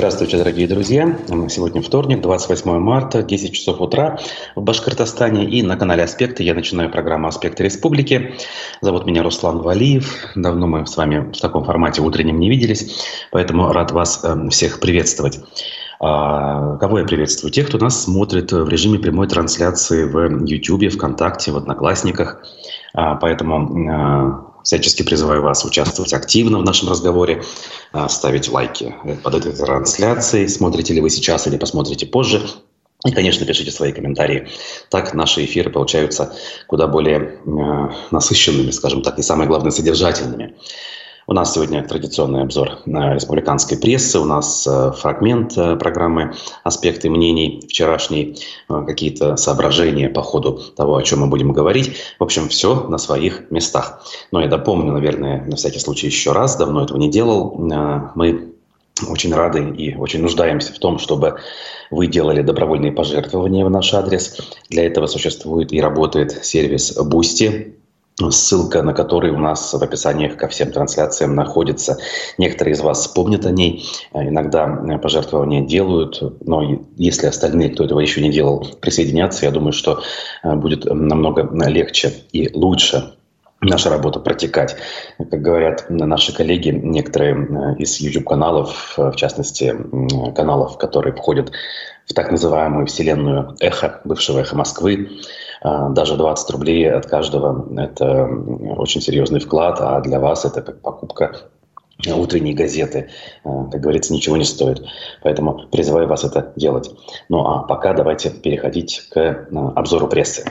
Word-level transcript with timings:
Здравствуйте, 0.00 0.38
дорогие 0.38 0.66
друзья. 0.66 1.14
Сегодня 1.50 1.82
вторник, 1.82 2.22
28 2.22 2.78
марта, 2.78 3.22
10 3.22 3.52
часов 3.52 3.82
утра 3.82 4.18
в 4.56 4.62
Башкортостане. 4.62 5.44
И 5.44 5.62
на 5.62 5.76
канале 5.76 6.02
«Аспекты» 6.02 6.42
я 6.42 6.54
начинаю 6.54 6.90
программу 6.90 7.28
«Аспекты 7.28 7.64
республики». 7.64 8.32
Зовут 8.80 9.04
меня 9.04 9.22
Руслан 9.22 9.58
Валиев. 9.58 10.30
Давно 10.34 10.66
мы 10.66 10.86
с 10.86 10.96
вами 10.96 11.30
в 11.30 11.38
таком 11.38 11.64
формате 11.64 12.00
утреннем 12.00 12.40
не 12.40 12.48
виделись, 12.48 13.04
поэтому 13.30 13.70
рад 13.74 13.90
вас 13.92 14.24
э, 14.24 14.48
всех 14.48 14.80
приветствовать. 14.80 15.38
А, 16.00 16.78
кого 16.78 17.00
я 17.00 17.04
приветствую? 17.04 17.52
Тех, 17.52 17.68
кто 17.68 17.76
нас 17.76 18.04
смотрит 18.04 18.52
в 18.52 18.70
режиме 18.70 18.98
прямой 18.98 19.28
трансляции 19.28 20.04
в 20.04 20.46
YouTube, 20.46 20.90
ВКонтакте, 20.94 21.52
в 21.52 21.58
Одноклассниках. 21.58 22.42
А, 22.94 23.16
поэтому 23.16 23.90
а, 23.90 24.49
всячески 24.62 25.02
призываю 25.02 25.42
вас 25.42 25.64
участвовать 25.64 26.12
активно 26.12 26.58
в 26.58 26.64
нашем 26.64 26.88
разговоре, 26.88 27.42
а, 27.92 28.08
ставить 28.08 28.48
лайки 28.48 28.94
под 29.22 29.34
этой 29.34 29.52
трансляцией, 29.52 30.48
смотрите 30.48 30.94
ли 30.94 31.00
вы 31.00 31.10
сейчас 31.10 31.46
или 31.46 31.56
посмотрите 31.56 32.06
позже. 32.06 32.42
И, 33.06 33.12
конечно, 33.12 33.46
пишите 33.46 33.70
свои 33.70 33.92
комментарии. 33.92 34.48
Так 34.90 35.14
наши 35.14 35.44
эфиры 35.44 35.70
получаются 35.70 36.34
куда 36.66 36.86
более 36.86 37.38
насыщенными, 38.10 38.70
скажем 38.72 39.02
так, 39.02 39.18
и 39.18 39.22
самое 39.22 39.48
главное, 39.48 39.70
содержательными. 39.70 40.54
У 41.26 41.32
нас 41.32 41.54
сегодня 41.54 41.82
традиционный 41.86 42.42
обзор 42.42 42.78
республиканской 42.86 43.78
прессы, 43.78 44.18
у 44.18 44.24
нас 44.24 44.66
э, 44.66 44.92
фрагмент 44.92 45.56
э, 45.56 45.76
программы 45.76 46.34
«Аспекты 46.64 47.10
мнений» 47.10 47.62
вчерашней, 47.68 48.38
э, 48.68 48.84
какие-то 48.86 49.36
соображения 49.36 50.08
по 50.08 50.22
ходу 50.22 50.60
того, 50.76 50.96
о 50.96 51.02
чем 51.02 51.20
мы 51.20 51.26
будем 51.26 51.52
говорить. 51.52 51.96
В 52.18 52.24
общем, 52.24 52.48
все 52.48 52.86
на 52.88 52.98
своих 52.98 53.50
местах. 53.50 54.02
Но 54.32 54.40
я 54.40 54.48
допомню, 54.48 54.92
наверное, 54.92 55.44
на 55.44 55.56
всякий 55.56 55.78
случай 55.78 56.06
еще 56.06 56.32
раз, 56.32 56.56
давно 56.56 56.84
этого 56.84 56.98
не 56.98 57.10
делал. 57.10 57.54
Мы 58.14 58.52
очень 59.08 59.32
рады 59.34 59.70
и 59.76 59.94
очень 59.94 60.22
нуждаемся 60.22 60.72
в 60.72 60.78
том, 60.78 60.98
чтобы 60.98 61.38
вы 61.90 62.06
делали 62.06 62.42
добровольные 62.42 62.92
пожертвования 62.92 63.64
в 63.64 63.70
наш 63.70 63.92
адрес. 63.94 64.36
Для 64.68 64.86
этого 64.86 65.06
существует 65.06 65.72
и 65.72 65.80
работает 65.80 66.44
сервис 66.44 66.96
Boosty 66.98 67.74
ссылка 68.28 68.82
на 68.82 68.92
который 68.92 69.30
у 69.30 69.38
нас 69.38 69.72
в 69.72 69.82
описаниях 69.82 70.36
ко 70.36 70.48
всем 70.48 70.70
трансляциям 70.72 71.34
находится. 71.34 71.96
Некоторые 72.36 72.74
из 72.74 72.80
вас 72.80 73.00
вспомнят 73.00 73.46
о 73.46 73.50
ней, 73.50 73.86
э, 74.12 74.28
иногда 74.28 74.66
э, 74.66 74.98
пожертвования 74.98 75.62
делают, 75.62 76.22
но 76.46 76.62
если 76.96 77.26
остальные, 77.26 77.70
кто 77.70 77.84
этого 77.84 78.00
еще 78.00 78.20
не 78.20 78.30
делал, 78.30 78.66
присоединятся, 78.80 79.46
я 79.46 79.52
думаю, 79.52 79.72
что 79.72 80.02
э, 80.42 80.54
будет 80.54 80.84
намного 80.84 81.48
легче 81.66 82.12
и 82.32 82.50
лучше 82.52 83.14
наша 83.62 83.88
работа 83.88 84.20
протекать. 84.20 84.76
Как 85.18 85.40
говорят 85.40 85.86
наши 85.88 86.34
коллеги, 86.34 86.70
некоторые 86.70 87.76
из 87.78 88.00
YouTube-каналов, 88.00 88.94
в 88.96 89.14
частности, 89.16 89.76
каналов, 90.34 90.78
которые 90.78 91.14
входят 91.14 91.52
в 92.06 92.14
так 92.14 92.30
называемую 92.30 92.86
вселенную 92.86 93.56
эхо, 93.60 94.00
бывшего 94.04 94.40
эхо 94.40 94.56
Москвы, 94.56 95.10
даже 95.62 96.16
20 96.16 96.50
рублей 96.50 96.90
от 96.90 97.06
каждого– 97.06 97.66
это 97.78 98.26
очень 98.76 99.00
серьезный 99.00 99.40
вклад, 99.40 99.78
а 99.80 100.00
для 100.00 100.18
вас 100.18 100.44
это 100.44 100.62
как 100.62 100.80
покупка 100.80 101.36
утренней 102.08 102.54
газеты, 102.54 103.10
а, 103.44 103.64
как 103.64 103.80
говорится, 103.80 104.12
ничего 104.12 104.36
не 104.36 104.44
стоит. 104.44 104.82
Поэтому 105.22 105.66
призываю 105.70 106.08
вас 106.08 106.24
это 106.24 106.52
делать. 106.56 106.90
Ну 107.28 107.40
а 107.40 107.62
пока 107.62 107.92
давайте 107.92 108.30
переходить 108.30 109.08
к 109.10 109.18
а, 109.18 109.72
обзору 109.76 110.08
прессы. 110.08 110.44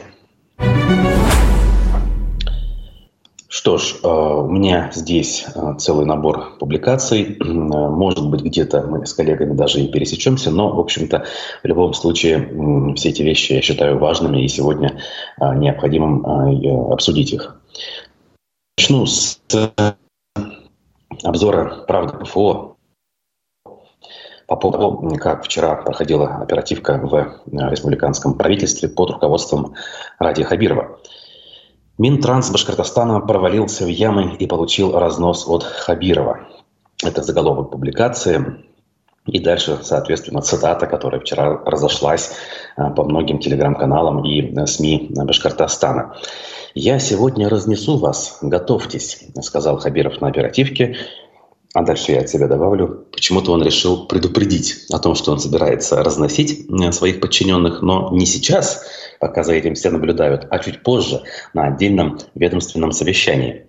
Что 3.52 3.80
ж, 3.80 3.96
э, 4.04 4.08
у 4.08 4.48
меня 4.48 4.92
здесь 4.94 5.44
э, 5.56 5.74
целый 5.80 6.06
набор 6.06 6.60
публикаций. 6.60 7.36
Э, 7.36 7.44
может 7.44 8.30
быть, 8.30 8.42
где-то 8.44 8.84
мы 8.84 9.08
с 9.08 9.14
коллегами 9.16 9.56
даже 9.56 9.82
и 9.82 9.92
пересечемся, 9.92 10.52
но, 10.52 10.72
в 10.72 10.80
общем-то, 10.80 11.26
в 11.64 11.68
любом 11.68 11.96
случае, 11.96 12.94
все 12.96 13.10
эти 13.10 13.24
вещи 13.24 13.54
я 13.54 13.62
считаю 13.64 13.98
важными, 13.98 14.44
и 14.44 14.48
сегодня 14.48 15.02
необходимым 15.40 16.26
обсудить 16.92 17.34
их. 17.34 17.60
Начну 18.78 19.08
с 19.08 19.42
обзора 21.24 21.86
«Правды 21.88 22.24
ПФО» 22.24 22.76
по 24.46 24.56
поводу, 24.56 25.16
как 25.18 25.44
вчера 25.46 25.76
проходила 25.76 26.36
оперативка 26.36 27.00
в 27.02 27.42
республиканском 27.72 28.36
правительстве 28.36 28.90
под 28.90 29.10
руководством 29.10 29.74
Ради 30.20 30.44
Хабирова. 30.44 31.00
Минтранс 32.00 32.50
Башкортостана 32.50 33.20
провалился 33.20 33.84
в 33.84 33.90
ямы 33.90 34.38
и 34.40 34.48
получил 34.48 34.98
разнос 34.98 35.46
от 35.46 35.64
Хабирова. 35.64 36.48
Это 37.04 37.22
заголовок 37.22 37.72
публикации. 37.72 38.64
И 39.26 39.40
дальше, 39.40 39.78
соответственно, 39.84 40.42
цитата, 40.42 40.88
которая 40.88 41.20
вчера 41.20 41.62
разошлась 41.66 42.32
а, 42.78 42.90
по 42.90 43.04
многим 43.04 43.40
телеграм-каналам 43.40 44.24
и 44.24 44.42
э, 44.42 44.66
СМИ 44.66 45.12
Башкортостана. 45.14 46.16
«Я 46.74 47.00
сегодня 47.00 47.50
разнесу 47.50 47.98
вас, 47.98 48.40
готовьтесь»,— 48.42 49.26
сказал 49.42 49.78
Хабиров 49.78 50.22
на 50.22 50.30
оперативке. 50.30 50.96
А 51.74 51.84
дальше 51.84 52.14
я 52.14 52.22
от 52.22 52.30
себя 52.30 52.48
добавлю. 52.48 53.06
Почему-то 53.12 53.52
он 53.52 53.62
решил 53.62 54.08
предупредить 54.08 54.86
о 54.90 55.00
том, 55.00 55.16
что 55.16 55.34
он 55.34 55.40
собирается 55.40 56.02
разносить 56.02 56.66
э, 56.70 56.92
своих 56.94 57.20
подчиненных, 57.20 57.82
но 57.82 58.10
не 58.14 58.26
сейчас, 58.26 58.86
пока 59.20 59.44
за 59.44 59.54
этим 59.54 59.76
все 59.76 59.90
наблюдают, 59.90 60.48
а 60.50 60.60
чуть 60.60 60.84
позже 60.84 61.22
на 61.54 61.68
отдельном 61.68 62.20
ведомственном 62.36 62.92
совещании. 62.92 63.68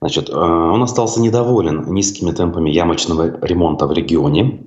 Значит, 0.00 0.28
э, 0.28 0.32
он 0.34 0.82
остался 0.82 1.20
недоволен 1.20 1.92
низкими 1.92 2.32
темпами 2.32 2.70
ямочного 2.70 3.38
ремонта 3.44 3.86
в 3.86 3.92
регионе. 3.92 4.62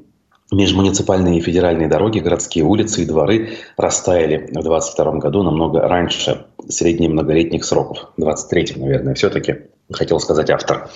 Межмуниципальные 0.52 1.38
и 1.38 1.42
федеральные 1.42 1.88
дороги, 1.88 2.20
городские 2.20 2.64
улицы 2.64 3.04
и 3.04 3.06
дворы 3.06 3.50
растаяли 3.78 4.38
в 4.38 4.54
2022 4.54 5.12
году 5.20 5.44
намного 5.44 5.82
раньше 5.82 6.48
средних 6.68 7.12
многолетних 7.12 7.64
сроков. 7.64 8.12
23 8.18 8.74
наверное, 8.78 9.14
все-таки 9.14 9.58
хотел 9.92 10.20
сказать 10.20 10.50
автор. 10.50 10.90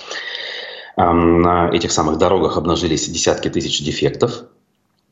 На 0.96 1.70
этих 1.72 1.92
самых 1.92 2.18
дорогах 2.18 2.56
обнажились 2.56 3.08
десятки 3.08 3.48
тысяч 3.48 3.84
дефектов, 3.84 4.44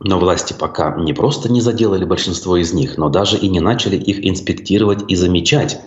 но 0.05 0.19
власти 0.19 0.53
пока 0.53 0.95
не 0.97 1.13
просто 1.13 1.51
не 1.51 1.61
заделали 1.61 2.05
большинство 2.05 2.57
из 2.57 2.73
них, 2.73 2.99
но 2.99 3.09
даже 3.09 3.37
и 3.37 3.49
не 3.49 3.61
начали 3.61 3.97
их 3.97 4.27
инспектировать 4.27 5.05
и 5.09 5.15
замечать. 5.15 5.79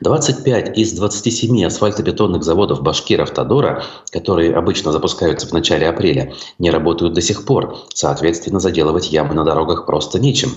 25 0.00 0.76
из 0.76 0.92
27 0.92 1.64
асфальтобетонных 1.66 2.42
заводов 2.42 2.82
Башкир-Автодора, 2.82 3.84
которые 4.10 4.54
обычно 4.54 4.92
запускаются 4.92 5.46
в 5.46 5.52
начале 5.52 5.88
апреля, 5.88 6.32
не 6.58 6.70
работают 6.70 7.14
до 7.14 7.20
сих 7.20 7.44
пор. 7.44 7.76
Соответственно, 7.94 8.58
заделывать 8.60 9.12
ямы 9.12 9.34
на 9.34 9.44
дорогах 9.44 9.86
просто 9.86 10.18
нечем. 10.18 10.50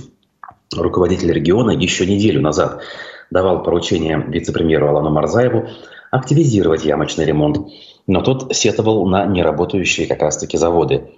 Руководитель 0.75 1.31
региона 1.31 1.71
еще 1.71 2.05
неделю 2.05 2.41
назад 2.41 2.81
давал 3.29 3.63
поручение 3.63 4.23
вице-премьеру 4.27 4.87
Алану 4.87 5.11
Марзаеву 5.11 5.67
активизировать 6.11 6.85
ямочный 6.85 7.25
ремонт, 7.25 7.69
но 8.07 8.21
тот 8.21 8.55
сетовал 8.55 9.05
на 9.07 9.25
неработающие 9.25 10.07
как 10.07 10.21
раз-таки 10.21 10.57
заводы. 10.57 11.09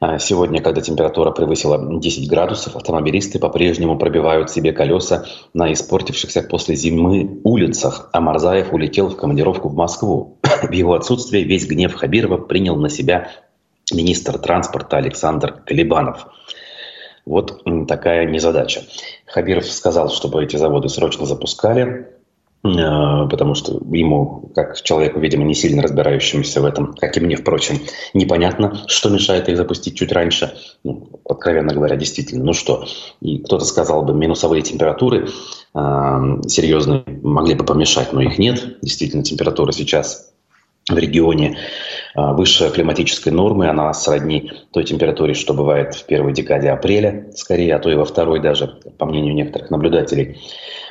А 0.00 0.18
сегодня, 0.18 0.62
когда 0.62 0.80
температура 0.80 1.30
превысила 1.30 1.78
10 2.00 2.26
градусов, 2.26 2.74
автомобилисты 2.74 3.38
по-прежнему 3.38 3.98
пробивают 3.98 4.50
себе 4.50 4.72
колеса 4.72 5.26
на 5.52 5.70
испортившихся 5.74 6.42
после 6.42 6.74
зимы 6.74 7.38
улицах, 7.44 8.08
а 8.14 8.22
Марзаев 8.22 8.72
улетел 8.72 9.08
в 9.08 9.16
командировку 9.16 9.68
в 9.68 9.74
Москву. 9.74 10.38
В 10.62 10.72
его 10.72 10.94
отсутствие 10.94 11.44
весь 11.44 11.66
гнев 11.66 11.94
Хабирова 11.94 12.38
принял 12.38 12.76
на 12.76 12.88
себя 12.88 13.30
министр 13.92 14.38
транспорта 14.38 14.96
Александр 14.96 15.62
Калибанов. 15.66 16.28
Вот 17.26 17.62
такая 17.86 18.24
незадача. 18.24 18.82
Хабиров 19.26 19.66
сказал, 19.66 20.08
чтобы 20.08 20.42
эти 20.42 20.56
заводы 20.56 20.88
срочно 20.88 21.26
запускали, 21.26 22.08
потому 22.62 23.54
что 23.54 23.80
ему, 23.90 24.50
как 24.54 24.80
человеку, 24.82 25.18
видимо, 25.18 25.44
не 25.44 25.54
сильно 25.54 25.82
разбирающемуся 25.82 26.60
в 26.60 26.66
этом, 26.66 26.92
как 26.94 27.16
и 27.16 27.20
мне, 27.20 27.36
впрочем, 27.36 27.80
непонятно, 28.12 28.82
что 28.86 29.08
мешает 29.08 29.48
их 29.48 29.56
запустить 29.56 29.96
чуть 29.96 30.12
раньше. 30.12 30.52
Ну, 30.84 31.08
откровенно 31.24 31.72
говоря, 31.72 31.96
действительно, 31.96 32.44
ну 32.44 32.52
что, 32.52 32.84
и 33.20 33.38
кто-то 33.38 33.64
сказал 33.64 34.02
бы, 34.02 34.12
минусовые 34.12 34.62
температуры 34.62 35.28
э, 35.74 35.78
серьезные 36.48 37.04
могли 37.22 37.54
бы 37.54 37.64
помешать, 37.64 38.12
но 38.12 38.20
их 38.20 38.38
нет. 38.38 38.78
Действительно, 38.82 39.22
температура 39.22 39.72
сейчас 39.72 40.30
в 40.88 40.98
регионе 40.98 41.56
э, 42.14 42.32
выше 42.32 42.70
климатической 42.70 43.32
нормы, 43.32 43.68
она 43.68 43.92
сродни 43.94 44.52
той 44.72 44.84
температуре, 44.84 45.32
что 45.34 45.54
бывает 45.54 45.94
в 45.94 46.04
первой 46.04 46.32
декаде 46.32 46.70
апреля, 46.70 47.30
скорее, 47.34 47.76
а 47.76 47.78
то 47.78 47.90
и 47.90 47.94
во 47.94 48.04
второй 48.04 48.40
даже, 48.40 48.66
по 48.98 49.06
мнению 49.06 49.34
некоторых 49.34 49.70
наблюдателей. 49.70 50.38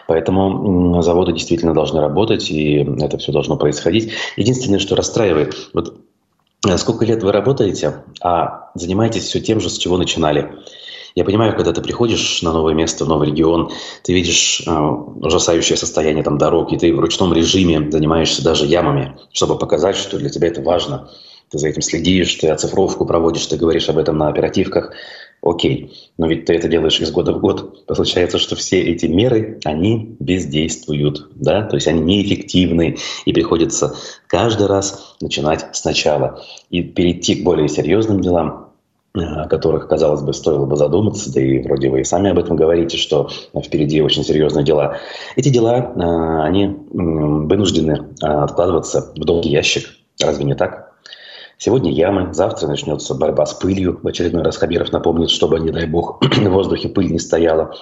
Поэтому 0.09 1.03
заводы 1.03 1.33
действительно 1.33 1.75
должны 1.75 2.01
работать, 2.01 2.49
и 2.49 2.77
это 2.99 3.19
все 3.19 3.31
должно 3.31 3.57
происходить. 3.57 4.11
Единственное, 4.37 4.79
что 4.79 4.95
расстраивает, 4.95 5.55
вот 5.71 5.97
э, 6.67 6.77
сколько 6.79 7.05
лет 7.05 7.21
вы 7.21 7.31
работаете, 7.31 8.03
а 8.19 8.71
занимаетесь 8.73 9.25
все 9.25 9.39
тем 9.39 9.59
же, 9.59 9.69
с 9.69 9.77
чего 9.77 9.97
начинали. 9.97 10.49
Я 11.13 11.25
понимаю, 11.25 11.55
когда 11.55 11.73
ты 11.73 11.81
приходишь 11.83 12.41
на 12.41 12.51
новое 12.51 12.73
место, 12.73 13.05
в 13.05 13.07
новый 13.07 13.27
регион, 13.27 13.69
ты 14.03 14.13
видишь 14.13 14.63
э, 14.65 14.71
ужасающее 14.71 15.77
состояние 15.77 16.23
там 16.23 16.39
дорог, 16.39 16.73
и 16.73 16.77
ты 16.77 16.91
в 16.91 16.99
ручном 16.99 17.31
режиме 17.31 17.91
занимаешься 17.91 18.43
даже 18.43 18.65
ямами, 18.65 19.15
чтобы 19.31 19.59
показать, 19.59 19.95
что 19.95 20.17
для 20.17 20.29
тебя 20.29 20.47
это 20.47 20.63
важно. 20.63 21.11
ты 21.51 21.59
за 21.59 21.67
этим 21.67 21.83
следишь, 21.83 22.33
ты 22.33 22.47
оцифровку 22.47 23.05
проводишь, 23.05 23.45
ты 23.45 23.57
говоришь 23.57 23.89
об 23.89 23.99
этом 23.99 24.17
на 24.17 24.27
оперативках. 24.27 24.91
Окей, 25.41 25.93
но 26.17 26.27
ведь 26.27 26.45
ты 26.45 26.53
это 26.53 26.67
делаешь 26.67 26.99
из 26.99 27.11
года 27.11 27.31
в 27.31 27.39
год. 27.39 27.85
Получается, 27.85 28.39
что 28.39 28.55
все 28.55 28.81
эти 28.81 29.05
меры, 29.05 29.59
они 29.63 30.15
бездействуют, 30.19 31.29
да, 31.35 31.63
то 31.63 31.75
есть 31.75 31.87
они 31.87 32.01
неэффективны, 32.01 32.97
и 33.25 33.33
приходится 33.33 33.95
каждый 34.27 34.67
раз 34.67 35.15
начинать 35.21 35.65
сначала 35.73 36.43
и 36.69 36.83
перейти 36.83 37.35
к 37.35 37.43
более 37.43 37.69
серьезным 37.69 38.19
делам, 38.19 38.69
о 39.13 39.47
которых, 39.47 39.87
казалось 39.87 40.21
бы, 40.21 40.33
стоило 40.33 40.65
бы 40.65 40.75
задуматься, 40.75 41.33
да 41.33 41.41
и 41.41 41.63
вроде 41.63 41.89
вы 41.89 42.01
и 42.01 42.03
сами 42.03 42.29
об 42.29 42.37
этом 42.37 42.57
говорите, 42.57 42.97
что 42.97 43.29
впереди 43.63 44.01
очень 44.01 44.23
серьезные 44.23 44.65
дела. 44.65 44.97
Эти 45.35 45.49
дела, 45.49 45.93
а, 45.95 46.43
они 46.43 46.67
вынуждены 46.91 48.09
откладываться 48.21 49.13
в 49.15 49.19
долгий 49.19 49.49
ящик. 49.49 49.89
Разве 50.21 50.43
не 50.43 50.53
так? 50.53 50.88
Сегодня 51.61 51.91
ямы, 51.91 52.33
завтра 52.33 52.67
начнется 52.67 53.13
борьба 53.15 53.45
с 53.45 53.53
пылью. 53.53 53.99
В 54.01 54.07
очередной 54.07 54.43
раз 54.43 54.55
Хабиров 54.55 54.93
напомнит, 54.93 55.29
чтобы, 55.29 55.59
не 55.59 55.71
дай 55.71 55.87
бог, 55.87 56.23
в 56.25 56.49
воздухе 56.49 56.87
пыль 56.87 57.11
не 57.11 57.19
стояла. 57.19 57.75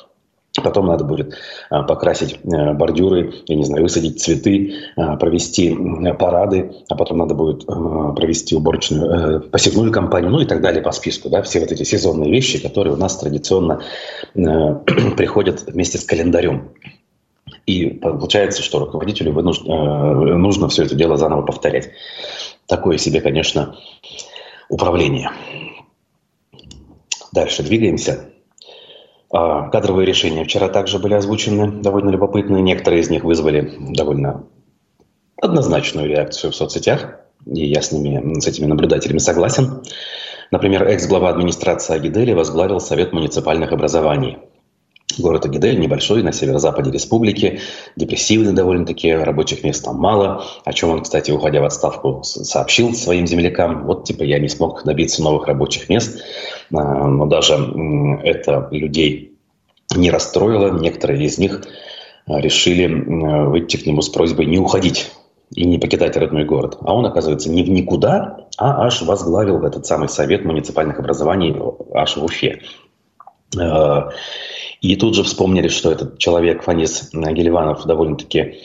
Потом 0.63 0.87
надо 0.87 1.03
будет 1.03 1.35
а, 1.69 1.83
покрасить 1.83 2.39
а, 2.43 2.73
бордюры, 2.73 3.35
я 3.45 3.55
не 3.55 3.63
знаю, 3.63 3.83
высадить 3.83 4.19
цветы, 4.19 4.73
а, 4.95 5.15
провести 5.17 5.77
парады, 6.17 6.71
а 6.89 6.95
потом 6.95 7.19
надо 7.19 7.35
будет 7.35 7.67
провести 7.67 8.55
уборочную, 8.55 9.37
а, 9.37 9.39
посевную 9.41 9.91
кампанию, 9.91 10.31
ну 10.31 10.39
и 10.39 10.45
так 10.45 10.61
далее 10.61 10.81
по 10.81 10.91
списку. 10.91 11.29
Да, 11.29 11.43
все 11.43 11.59
вот 11.59 11.71
эти 11.71 11.83
сезонные 11.83 12.31
вещи, 12.31 12.59
которые 12.59 12.93
у 12.93 12.97
нас 12.97 13.15
традиционно 13.17 13.83
приходят 14.33 15.67
вместе 15.67 15.99
с 15.99 16.03
календарем. 16.03 16.71
И 17.67 17.85
получается, 17.85 18.63
что 18.63 18.79
руководителю 18.79 19.33
вынужд... 19.33 19.63
нужно 19.65 20.67
все 20.69 20.85
это 20.85 20.95
дело 20.95 21.17
заново 21.17 21.43
повторять. 21.43 21.91
Такое 22.67 22.97
себе, 22.97 23.21
конечно, 23.21 23.77
управление. 24.69 25.31
Дальше 27.31 27.63
двигаемся. 27.63 28.29
А, 29.31 29.69
кадровые 29.69 30.05
решения 30.05 30.43
вчера 30.43 30.67
также 30.67 30.99
были 30.99 31.13
озвучены, 31.13 31.81
довольно 31.81 32.09
любопытные. 32.09 32.61
Некоторые 32.61 33.01
из 33.01 33.09
них 33.09 33.23
вызвали 33.23 33.73
довольно 33.79 34.45
однозначную 35.41 36.07
реакцию 36.09 36.51
в 36.51 36.55
соцсетях, 36.55 37.19
и 37.45 37.65
я 37.65 37.81
с, 37.81 37.91
ними, 37.91 38.39
с 38.39 38.47
этими 38.47 38.65
наблюдателями 38.65 39.19
согласен. 39.19 39.83
Например, 40.51 40.87
экс-глава 40.87 41.29
администрации 41.29 41.95
Агидели 41.95 42.33
возглавил 42.33 42.79
Совет 42.79 43.13
муниципальных 43.13 43.71
образований. 43.71 44.39
Город 45.17 45.45
Агидель 45.45 45.79
небольшой, 45.79 46.21
на 46.21 46.33
северо-западе 46.33 46.91
республики, 46.91 47.61
депрессивный 47.95 48.51
довольно-таки, 48.51 49.13
рабочих 49.13 49.63
мест 49.63 49.83
там 49.83 49.95
мало, 49.95 50.43
о 50.65 50.73
чем 50.73 50.89
он, 50.89 51.01
кстати, 51.01 51.31
уходя 51.31 51.61
в 51.61 51.65
отставку, 51.65 52.23
сообщил 52.23 52.93
своим 52.93 53.25
землякам. 53.25 53.85
Вот, 53.85 54.03
типа, 54.03 54.23
я 54.23 54.37
не 54.37 54.49
смог 54.49 54.83
добиться 54.83 55.23
новых 55.23 55.47
рабочих 55.47 55.87
мест, 55.87 56.21
а, 56.73 57.07
но 57.07 57.25
даже 57.25 57.53
это 58.23 58.67
людей 58.71 59.37
не 59.95 60.11
расстроило. 60.11 60.77
Некоторые 60.77 61.23
из 61.23 61.37
них 61.37 61.63
а, 62.27 62.41
решили 62.41 62.87
выйти 62.87 63.77
к 63.77 63.85
нему 63.85 64.01
с 64.01 64.09
просьбой 64.09 64.45
не 64.45 64.59
уходить 64.59 65.09
и 65.55 65.65
не 65.65 65.79
покидать 65.79 66.17
родной 66.17 66.43
город. 66.43 66.77
А 66.81 66.93
он, 66.93 67.05
оказывается, 67.05 67.49
не 67.49 67.63
в 67.63 67.69
никуда, 67.69 68.45
а 68.57 68.85
аж 68.85 69.01
возглавил 69.03 69.63
этот 69.63 69.85
самый 69.85 70.09
совет 70.09 70.43
муниципальных 70.43 70.99
образований 70.99 71.55
аж 71.93 72.17
в 72.17 72.25
Уфе. 72.25 72.61
А, 74.81 74.85
и 74.85 74.95
тут 74.95 75.15
же 75.15 75.23
вспомнили, 75.23 75.67
что 75.67 75.91
этот 75.91 76.17
человек, 76.17 76.63
Фанис 76.63 77.09
Геливанов, 77.13 77.85
довольно-таки 77.85 78.57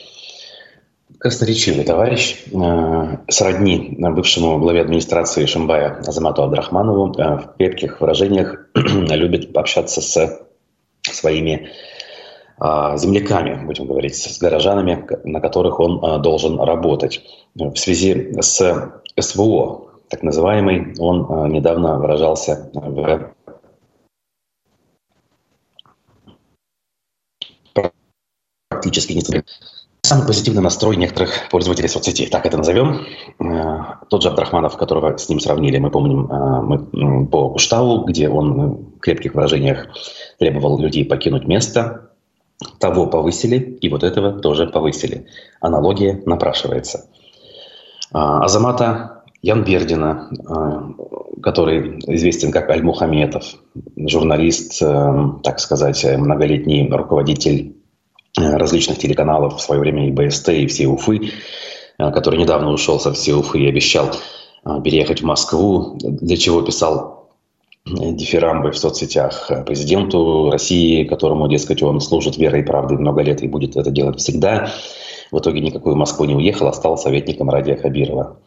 красноречивый 1.19 1.85
товарищ, 1.85 2.43
э, 2.51 3.17
сродни 3.29 3.95
бывшему 3.97 4.59
главе 4.59 4.81
администрации 4.81 5.45
Шимбая 5.45 6.01
Азамату 6.05 6.43
Абдрахманову, 6.43 7.13
э, 7.17 7.37
в 7.37 7.57
крепких 7.57 8.01
выражениях 8.01 8.67
любит 8.75 9.55
общаться 9.55 10.01
с 10.01 10.45
своими 11.01 11.69
э, 12.59 12.97
земляками, 12.97 13.65
будем 13.65 13.87
говорить, 13.87 14.15
с 14.15 14.37
горожанами, 14.37 15.07
на 15.23 15.39
которых 15.39 15.79
он 15.79 16.21
должен 16.21 16.59
работать. 16.59 17.21
В 17.55 17.75
связи 17.75 18.35
с 18.41 19.01
СВО, 19.17 19.91
так 20.09 20.23
называемый, 20.23 20.93
он 20.99 21.51
недавно 21.51 21.99
выражался 21.99 22.69
в 22.73 23.31
практически 28.73 29.13
не 29.13 29.21
Самый 30.05 30.27
позитивный 30.27 30.61
настрой 30.61 30.97
некоторых 30.97 31.47
пользователей 31.49 31.87
соцсетей, 31.87 32.27
так 32.27 32.45
это 32.45 32.57
назовем. 32.57 33.05
Э, 33.39 34.03
тот 34.09 34.21
же 34.21 34.27
Абдрахманов, 34.27 34.75
которого 34.75 35.17
с 35.17 35.29
ним 35.29 35.39
сравнили, 35.39 35.77
мы 35.77 35.91
помним 35.91 36.29
э, 36.29 36.61
мы, 36.61 37.25
по 37.25 37.51
Куштау, 37.51 38.03
где 38.03 38.27
он 38.27 38.51
в 38.97 38.99
крепких 38.99 39.33
выражениях 39.33 39.87
требовал 40.39 40.77
людей 40.77 41.05
покинуть 41.05 41.47
место. 41.47 42.09
Того 42.79 43.07
повысили, 43.07 43.77
и 43.79 43.89
вот 43.89 44.03
этого 44.03 44.41
тоже 44.41 44.67
повысили. 44.67 45.27
Аналогия 45.61 46.21
напрашивается. 46.25 47.05
Э, 48.13 48.43
Азамата 48.43 49.23
Янбердина, 49.41 50.29
который 51.41 51.99
известен 52.07 52.51
как 52.51 52.69
Аль-Мухаметов, 52.69 53.43
журналист, 53.97 54.79
так 54.79 55.59
сказать, 55.59 56.05
многолетний 56.17 56.89
руководитель 56.89 57.73
Э, 57.73 57.82
различных 58.37 58.97
телеканалов, 58.97 59.57
в 59.57 59.61
свое 59.61 59.81
время 59.81 60.07
и 60.07 60.11
БСТ, 60.11 60.49
и 60.49 60.67
все 60.67 60.87
Уфы, 60.87 61.31
э, 61.97 62.11
который 62.11 62.39
недавно 62.39 62.71
ушел 62.71 62.99
со 62.99 63.13
всей 63.13 63.33
Уфы 63.33 63.59
и 63.59 63.69
обещал 63.69 64.11
э, 64.65 64.81
переехать 64.83 65.21
в 65.21 65.25
Москву, 65.25 65.97
для 66.01 66.37
чего 66.37 66.61
писал 66.61 67.29
дифирамбы 67.85 68.71
в 68.71 68.77
соцсетях 68.77 69.51
президенту 69.65 70.49
России, 70.49 71.03
которому, 71.03 71.49
дескать, 71.49 71.83
он 71.83 71.99
служит 71.99 72.37
верой 72.37 72.61
и 72.61 72.65
правдой 72.65 72.97
много 72.97 73.21
лет 73.21 73.43
и 73.43 73.47
будет 73.47 73.75
это 73.75 73.91
делать 73.91 74.19
всегда. 74.19 74.71
В 75.31 75.39
итоге 75.39 75.59
никакую 75.59 75.97
Москву 75.97 76.23
не 76.23 76.33
уехал, 76.33 76.67
а 76.67 76.73
стал 76.73 76.97
советником 76.97 77.49
Радия 77.49 77.75
Хабирова. 77.75 78.37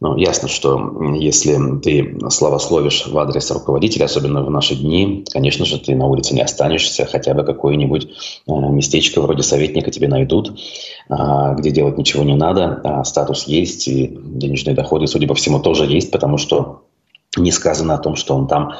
Ну, 0.00 0.16
ясно, 0.16 0.46
что 0.46 1.12
если 1.14 1.58
ты 1.80 2.18
славословишь 2.30 3.08
в 3.08 3.18
адрес 3.18 3.50
руководителя, 3.50 4.04
особенно 4.04 4.44
в 4.44 4.50
наши 4.50 4.76
дни, 4.76 5.24
конечно 5.32 5.64
же, 5.64 5.80
ты 5.80 5.96
на 5.96 6.06
улице 6.06 6.34
не 6.34 6.40
останешься, 6.40 7.04
хотя 7.04 7.34
бы 7.34 7.42
какое-нибудь 7.42 8.04
э, 8.46 8.52
местечко 8.52 9.20
вроде 9.20 9.42
советника 9.42 9.90
тебе 9.90 10.06
найдут, 10.06 10.56
а, 11.08 11.54
где 11.54 11.72
делать 11.72 11.98
ничего 11.98 12.22
не 12.22 12.36
надо, 12.36 12.80
а 12.84 13.02
статус 13.02 13.48
есть, 13.48 13.88
и 13.88 14.16
денежные 14.22 14.76
доходы, 14.76 15.08
судя 15.08 15.26
по 15.26 15.34
всему, 15.34 15.58
тоже 15.58 15.84
есть, 15.86 16.12
потому 16.12 16.38
что 16.38 16.82
не 17.36 17.50
сказано 17.50 17.94
о 17.94 17.98
том, 17.98 18.14
что 18.14 18.36
он 18.36 18.46
там 18.46 18.74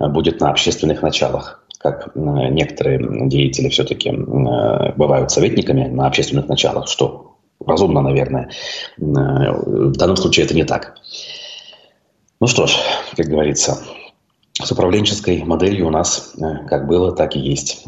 будет 0.00 0.40
на 0.40 0.50
общественных 0.50 1.02
началах 1.02 1.62
как 1.82 2.12
э, 2.14 2.20
некоторые 2.48 3.28
деятели 3.28 3.68
все-таки 3.68 4.10
э, 4.10 4.92
бывают 4.96 5.30
советниками 5.30 5.88
на 5.88 6.06
общественных 6.06 6.48
началах, 6.48 6.88
что 6.88 7.31
разумно, 7.66 8.00
наверное. 8.00 8.50
Э, 8.98 9.02
в 9.02 9.92
данном 9.92 10.16
случае 10.16 10.46
это 10.46 10.54
не 10.54 10.64
так. 10.64 10.96
Ну 12.40 12.46
что 12.46 12.66
ж, 12.66 12.76
как 13.16 13.26
говорится, 13.26 13.78
с 14.60 14.70
управленческой 14.70 15.44
моделью 15.44 15.86
у 15.86 15.90
нас 15.90 16.34
э, 16.36 16.66
как 16.68 16.86
было, 16.86 17.12
так 17.12 17.36
и 17.36 17.40
есть. 17.40 17.84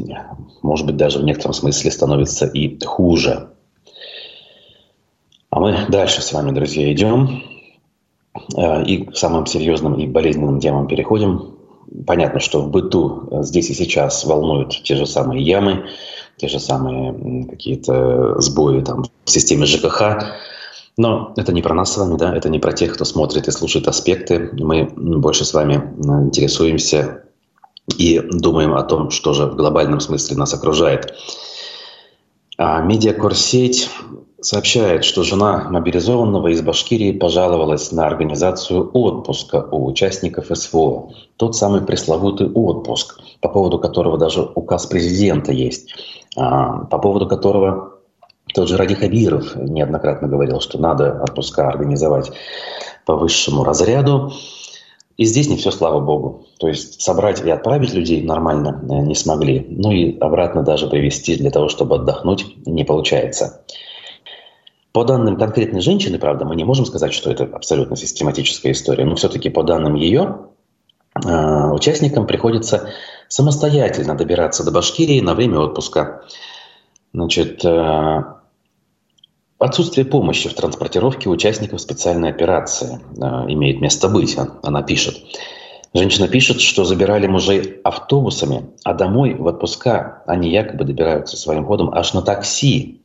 Может 0.63 0.87
быть, 0.87 0.97
даже 0.97 1.19
в 1.19 1.25
некотором 1.25 1.55
смысле 1.55 1.91
становится 1.91 2.47
и 2.47 2.79
хуже. 2.85 3.49
А 5.51 5.61
мы 5.61 5.87
дальше 5.89 6.23
с 6.23 6.33
вами, 6.33 6.53
друзья, 6.53 6.93
идем. 6.93 7.43
Э, 8.57 8.85
и 8.85 9.05
к 9.05 9.17
самым 9.17 9.47
серьезным 9.47 9.95
и 9.95 10.07
болезненным 10.07 10.61
темам 10.61 10.87
переходим. 10.87 11.57
Понятно, 12.07 12.41
что 12.41 12.61
в 12.63 12.71
быту 12.71 13.29
здесь 13.43 13.71
и 13.71 13.75
сейчас 13.75 14.25
волнуют 14.25 14.83
те 14.83 14.97
же 14.97 15.07
самые 15.07 15.43
ямы, 15.43 15.87
те 16.37 16.49
же 16.49 16.59
самые 16.59 17.47
какие-то 17.47 18.41
сбои 18.41 18.81
там, 18.81 19.05
в 19.25 19.31
системе 19.31 19.67
ЖКХ. 19.67 20.03
Но 20.97 21.33
это 21.37 21.53
не 21.53 21.63
про 21.63 21.75
нас 21.75 21.93
с 21.93 21.97
вами, 21.97 22.17
да, 22.17 22.37
это 22.37 22.49
не 22.49 22.59
про 22.59 22.73
тех, 22.73 22.95
кто 22.95 23.05
смотрит 23.05 23.49
и 23.49 23.51
слушает 23.51 23.89
аспекты. 23.89 24.51
Мы 24.53 24.85
больше 24.97 25.45
с 25.45 25.53
вами 25.53 25.75
интересуемся 25.99 27.25
и 27.99 28.21
думаем 28.21 28.75
о 28.75 28.83
том, 28.83 29.11
что 29.11 29.33
же 29.33 29.47
в 29.47 29.57
глобальном 29.57 30.01
смысле 30.01 30.37
нас 30.37 30.55
окружает. 30.55 31.15
А 32.57 32.81
медиакорсеть 32.81 33.91
сообщает, 34.41 35.05
что 35.05 35.23
жена 35.23 35.67
мобилизованного 35.71 36.49
из 36.49 36.61
Башкирии 36.61 37.13
пожаловалась 37.13 37.91
на 37.93 38.07
организацию 38.07 38.91
отпуска 38.93 39.67
у 39.71 39.87
участников 39.87 40.47
СВО. 40.53 41.11
Тот 41.37 41.57
самый 41.57 41.81
пресловутый 41.81 42.51
отпуск, 42.51 43.19
по 43.41 43.49
поводу 43.49 43.79
которого 43.79 44.19
даже 44.19 44.43
указ 44.43 44.87
президента 44.87 45.51
есть, 45.51 45.95
по 46.35 46.99
поводу 46.99 47.27
которого 47.27 47.95
тот 48.53 48.69
же 48.69 48.77
Ради 48.77 48.95
Хабиров 48.95 49.57
неоднократно 49.57 50.29
говорил, 50.29 50.61
что 50.61 50.79
надо 50.79 51.21
отпуска 51.23 51.69
организовать 51.69 52.31
по 53.07 53.17
высшему 53.17 53.65
разряду. 53.65 54.33
И 55.17 55.25
здесь 55.25 55.49
не 55.49 55.57
все, 55.57 55.71
слава 55.71 56.01
богу. 56.01 56.47
То 56.59 56.69
есть 56.69 57.01
собрать 57.01 57.45
и 57.45 57.51
отправить 57.51 57.95
людей 57.95 58.23
нормально 58.23 58.81
э, 58.83 59.03
не 59.03 59.15
смогли. 59.15 59.65
Ну 59.71 59.93
и 59.93 60.19
обратно 60.19 60.63
даже 60.63 60.89
привести 60.89 61.37
для 61.37 61.51
того, 61.51 61.69
чтобы 61.69 61.97
отдохнуть, 61.97 62.45
не 62.67 62.85
получается. 62.85 63.65
По 64.93 65.05
данным 65.05 65.37
конкретной 65.37 65.81
женщины, 65.81 66.19
правда, 66.19 66.45
мы 66.45 66.57
не 66.57 66.65
можем 66.65 66.85
сказать, 66.85 67.13
что 67.13 67.31
это 67.31 67.45
абсолютно 67.45 67.97
систематическая 67.97 68.73
история, 68.73 69.05
но 69.05 69.15
все-таки 69.15 69.51
по 69.51 69.63
данным 69.63 69.95
ее, 69.95 70.39
э, 71.25 71.71
участникам 71.71 72.27
приходится 72.27 72.91
самостоятельно 73.35 74.15
добираться 74.15 74.63
до 74.63 74.71
Башкирии 74.71 75.19
на 75.19 75.35
время 75.35 75.59
отпуска. 75.59 76.23
Значит, 77.13 77.65
э, 77.65 78.23
отсутствие 79.59 80.07
помощи 80.07 80.49
в 80.49 80.55
транспортировке 80.55 81.29
участников 81.29 81.81
специальной 81.81 82.31
операции 82.31 83.01
э, 83.01 83.25
имеет 83.53 83.81
место 83.81 84.09
быть, 84.09 84.37
она 84.63 84.83
пишет. 84.83 85.17
Женщина 85.93 86.29
пишет, 86.29 86.61
что 86.61 86.85
забирали 86.85 87.27
мужей 87.27 87.81
автобусами, 87.83 88.71
а 88.85 88.95
домой 88.95 89.35
в 89.35 89.45
отпуска 89.47 90.23
они 90.29 90.51
якобы 90.51 90.85
добираются 90.85 91.37
своим 91.37 91.65
ходом 91.65 91.93
аж 91.93 92.15
на 92.15 92.23
такси. 92.23 93.03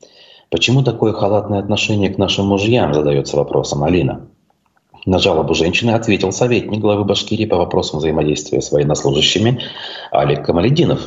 Почему 0.51 0.83
такое 0.83 1.12
халатное 1.12 1.57
отношение 1.57 2.12
к 2.13 2.19
нашим 2.19 2.45
мужьям, 2.45 2.93
задается 2.93 3.36
вопросом 3.36 3.83
Алина. 3.83 4.27
На 5.10 5.18
жалобу 5.18 5.56
женщины 5.56 5.89
ответил 5.89 6.32
советник 6.32 6.82
главы 6.82 7.04
Башкирии 7.04 7.46
по 7.46 7.58
вопросам 7.58 7.98
взаимодействия 7.98 8.62
с 8.62 8.72
военнослужащими 8.72 9.60
Алик 10.13 10.46
Камалединов, 10.46 11.00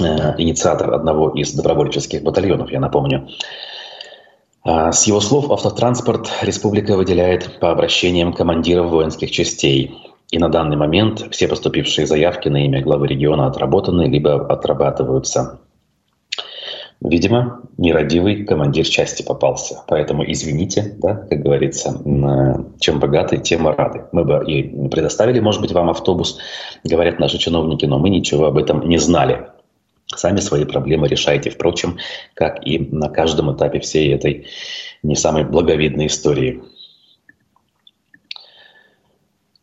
э, 0.00 0.04
инициатор 0.38 0.94
одного 0.94 1.30
из 1.30 1.52
добровольческих 1.52 2.22
батальонов, 2.22 2.70
я 2.70 2.78
напомню. 2.78 3.28
А, 4.62 4.92
с 4.92 5.08
его 5.08 5.20
слов, 5.20 5.50
автотранспорт 5.50 6.30
республика 6.42 6.96
выделяет 6.96 7.58
по 7.58 7.72
обращениям 7.72 8.32
командиров 8.32 8.92
воинских 8.92 9.32
частей. 9.32 9.98
И 10.30 10.38
на 10.38 10.48
данный 10.48 10.76
момент 10.76 11.26
все 11.32 11.48
поступившие 11.48 12.06
заявки 12.06 12.48
на 12.48 12.64
имя 12.64 12.80
главы 12.80 13.08
региона 13.08 13.48
отработаны, 13.48 14.02
либо 14.02 14.46
отрабатываются. 14.46 15.58
Видимо, 17.00 17.60
нерадивый 17.76 18.44
командир 18.44 18.86
части 18.86 19.22
попался. 19.22 19.82
Поэтому 19.86 20.24
извините, 20.30 20.94
да, 20.96 21.14
как 21.14 21.42
говорится, 21.42 21.92
чем 22.80 23.00
богаты, 23.00 23.36
тем 23.38 23.68
рады. 23.68 24.04
Мы 24.12 24.24
бы 24.24 24.42
и 24.46 24.88
предоставили, 24.88 25.40
может 25.40 25.60
быть, 25.60 25.72
вам 25.72 25.90
автобус, 25.90 26.38
говорят 26.84 27.18
наши 27.18 27.38
чиновники, 27.38 27.84
но 27.84 27.98
мы 27.98 28.08
ничего 28.08 28.46
об 28.46 28.56
этом 28.56 28.88
не 28.88 28.96
знали. 28.98 29.48
Сами 30.06 30.40
свои 30.40 30.64
проблемы 30.64 31.08
решайте, 31.08 31.50
впрочем, 31.50 31.98
как 32.34 32.66
и 32.66 32.78
на 32.78 33.08
каждом 33.08 33.54
этапе 33.54 33.80
всей 33.80 34.14
этой 34.14 34.46
не 35.02 35.16
самой 35.16 35.44
благовидной 35.44 36.06
истории. 36.06 36.62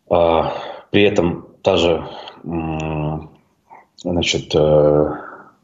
А, 0.10 0.54
при 0.92 1.04
этом 1.04 1.48
та 1.64 1.78
же, 1.78 2.06
значит, 3.98 4.54
э, 4.54 5.12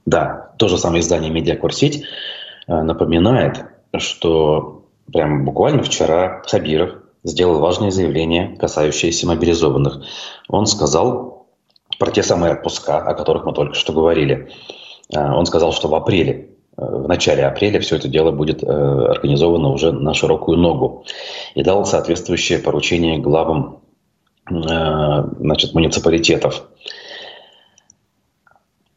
да, 0.05 0.48
то 0.59 0.67
же 0.67 0.77
самое 0.77 1.01
издание 1.01 1.31
«Медиакурсеть» 1.31 2.03
э, 2.67 2.73
напоминает, 2.83 3.65
что 3.97 4.85
прям 5.11 5.45
буквально 5.45 5.81
вчера 5.81 6.43
Хабиров 6.45 6.91
сделал 7.23 7.59
важное 7.59 7.91
заявление, 7.91 8.55
касающееся 8.57 9.25
мобилизованных. 9.25 10.03
Он 10.47 10.67
сказал 10.67 11.47
про 11.97 12.11
те 12.11 12.21
самые 12.21 12.53
отпуска, 12.53 12.97
о 12.97 13.13
которых 13.15 13.45
мы 13.45 13.53
только 13.53 13.73
что 13.73 13.93
говорили. 13.93 14.51
Э, 15.15 15.31
он 15.31 15.45
сказал, 15.45 15.71
что 15.73 15.87
в 15.87 15.95
апреле 15.95 16.49
в 16.77 17.09
начале 17.09 17.45
апреля 17.45 17.81
все 17.81 17.97
это 17.97 18.07
дело 18.07 18.31
будет 18.31 18.63
организовано 18.63 19.67
уже 19.69 19.91
на 19.91 20.13
широкую 20.13 20.57
ногу. 20.57 21.03
И 21.53 21.61
дал 21.61 21.85
соответствующее 21.85 22.59
поручение 22.59 23.17
главам 23.17 23.81
Э, 24.51 25.23
значит, 25.39 25.73
муниципалитетов. 25.73 26.63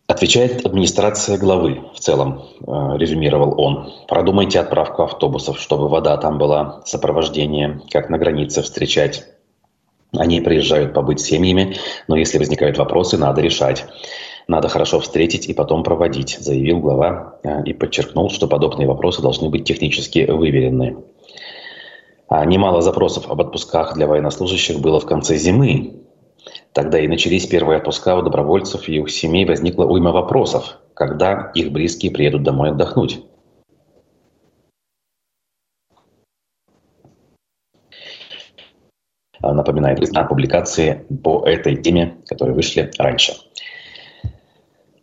Отвечает 0.09 0.67
администрация 0.67 1.39
главы 1.39 1.81
в 1.95 2.01
целом, 2.01 2.43
э, 2.67 2.99
резюмировал 2.99 3.59
он. 3.59 3.93
Продумайте 4.09 4.61
отправку 4.61 5.05
автобусов, 5.05 5.59
чтобы 5.61 5.89
вода 5.89 6.17
там 6.17 6.39
была, 6.39 6.83
сопровождение, 6.85 7.81
как 7.91 8.11
на 8.11 8.19
границе 8.19 8.63
встречать. 8.63 9.25
Они 10.15 10.41
приезжают 10.41 10.93
побыть 10.93 11.21
семьями, 11.21 11.77
но 12.09 12.17
если 12.17 12.39
возникают 12.39 12.77
вопросы, 12.77 13.17
надо 13.17 13.41
решать. 13.41 13.87
Надо 14.49 14.69
хорошо 14.69 15.01
встретить 15.01 15.47
и 15.47 15.55
потом 15.55 15.85
проводить, 15.85 16.37
заявил 16.39 16.81
глава 16.81 17.39
э, 17.45 17.63
и 17.65 17.73
подчеркнул, 17.73 18.29
что 18.29 18.49
подобные 18.49 18.89
вопросы 18.89 19.23
должны 19.23 19.49
быть 19.49 19.65
технически 19.65 20.29
выверены. 20.31 20.97
А 22.29 22.45
немало 22.45 22.83
запросов 22.83 23.31
об 23.31 23.41
отпусках 23.41 23.95
для 23.95 24.07
военнослужащих 24.07 24.81
было 24.81 24.99
в 24.99 25.07
конце 25.07 25.37
зимы. 25.37 26.02
Тогда 26.73 26.99
и 26.99 27.07
начались 27.07 27.47
первые 27.47 27.79
отпуска 27.79 28.17
у 28.17 28.23
добровольцев 28.23 28.89
и 28.89 28.99
у 28.99 29.07
семей 29.07 29.45
возникла 29.45 29.85
уйма 29.85 30.11
вопросов, 30.11 30.79
когда 30.95 31.51
их 31.55 31.71
близкие 31.71 32.11
приедут 32.11 32.45
домой 32.45 32.71
отдохнуть. 32.71 33.25
Напоминает 39.41 39.99
о 40.17 40.25
публикации 40.25 41.05
по 41.23 41.45
этой 41.45 41.77
теме, 41.77 42.17
которые 42.27 42.55
вышли 42.55 42.91
раньше. 42.97 43.35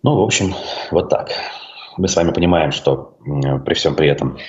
Ну, 0.02 0.16
в 0.16 0.22
общем, 0.22 0.56
вот 0.92 1.10
так. 1.10 1.32
Мы 1.98 2.08
с 2.08 2.16
вами 2.16 2.32
понимаем, 2.32 2.72
что 2.72 3.18
при 3.66 3.74
всем 3.74 3.96
при 3.96 4.08
этом 4.08 4.40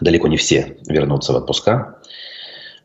далеко 0.00 0.26
не 0.26 0.36
все 0.36 0.76
вернутся 0.88 1.32
в 1.32 1.36
отпуска. 1.36 2.00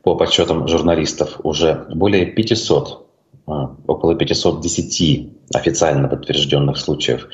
По 0.04 0.16
подсчетам 0.16 0.68
журналистов, 0.68 1.40
уже 1.44 1.88
более 1.90 2.28
500, 2.28 3.02
а, 3.02 3.05
около 3.46 4.16
510 4.16 5.30
официально 5.54 6.08
подтвержденных 6.08 6.78
случаев 6.78 7.28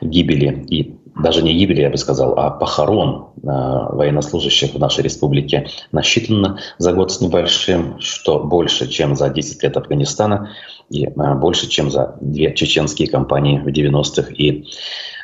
гибели 0.00 0.64
и 0.68 0.96
даже 1.22 1.42
не 1.42 1.54
гибели, 1.54 1.82
я 1.82 1.90
бы 1.90 1.96
сказал, 1.96 2.36
а 2.36 2.50
похорон 2.50 3.28
э, 3.36 3.46
военнослужащих 3.46 4.74
в 4.74 4.78
нашей 4.78 5.04
республике 5.04 5.68
насчитано 5.92 6.58
за 6.78 6.92
год 6.92 7.12
с 7.12 7.20
небольшим, 7.20 8.00
что 8.00 8.40
больше, 8.40 8.88
чем 8.88 9.14
за 9.14 9.28
10 9.28 9.62
лет 9.62 9.76
Афганистана 9.76 10.50
и 10.90 11.06
э, 11.06 11.34
больше, 11.34 11.68
чем 11.68 11.90
за 11.90 12.18
две 12.20 12.52
чеченские 12.52 13.08
кампании 13.08 13.60
в 13.60 13.68
90-х 13.68 14.32
и 14.32 14.66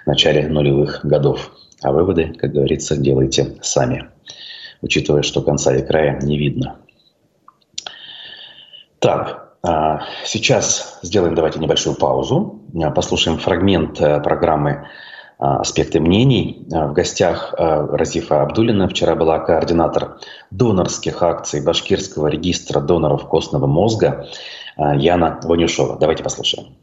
начале 0.07 0.49
нулевых 0.49 1.01
годов. 1.05 1.51
А 1.83 1.91
выводы, 1.91 2.35
как 2.39 2.53
говорится, 2.53 2.97
делайте 2.97 3.57
сами, 3.61 4.11
учитывая, 4.83 5.23
что 5.23 5.43
конца 5.43 5.75
и 5.75 5.85
края 5.85 6.21
не 6.23 6.39
видно. 6.39 6.77
Так, 9.01 9.29
а, 9.29 9.50
сейчас 10.25 10.99
сделаем 11.03 11.35
давайте 11.35 11.59
небольшую 11.59 11.97
паузу, 11.97 12.61
а, 12.83 12.91
послушаем 12.91 13.39
фрагмент 13.39 14.01
э, 14.01 14.21
программы 14.21 14.89
а, 15.39 15.61
«Аспекты 15.61 16.01
мнений». 16.01 16.67
В 16.71 16.93
гостях 16.93 17.55
Разифа 17.57 18.43
Абдулина 18.43 18.89
вчера 18.89 19.15
была 19.15 19.39
координатор 19.41 20.19
донорских 20.51 21.23
акций 21.23 21.63
Башкирского 21.63 22.29
регистра 22.29 22.81
доноров 22.81 23.29
костного 23.29 23.67
мозга 23.67 24.29
Яна 24.79 25.41
Ванюшова. 25.43 25.99
Давайте 25.99 26.23
послушаем. 26.23 26.77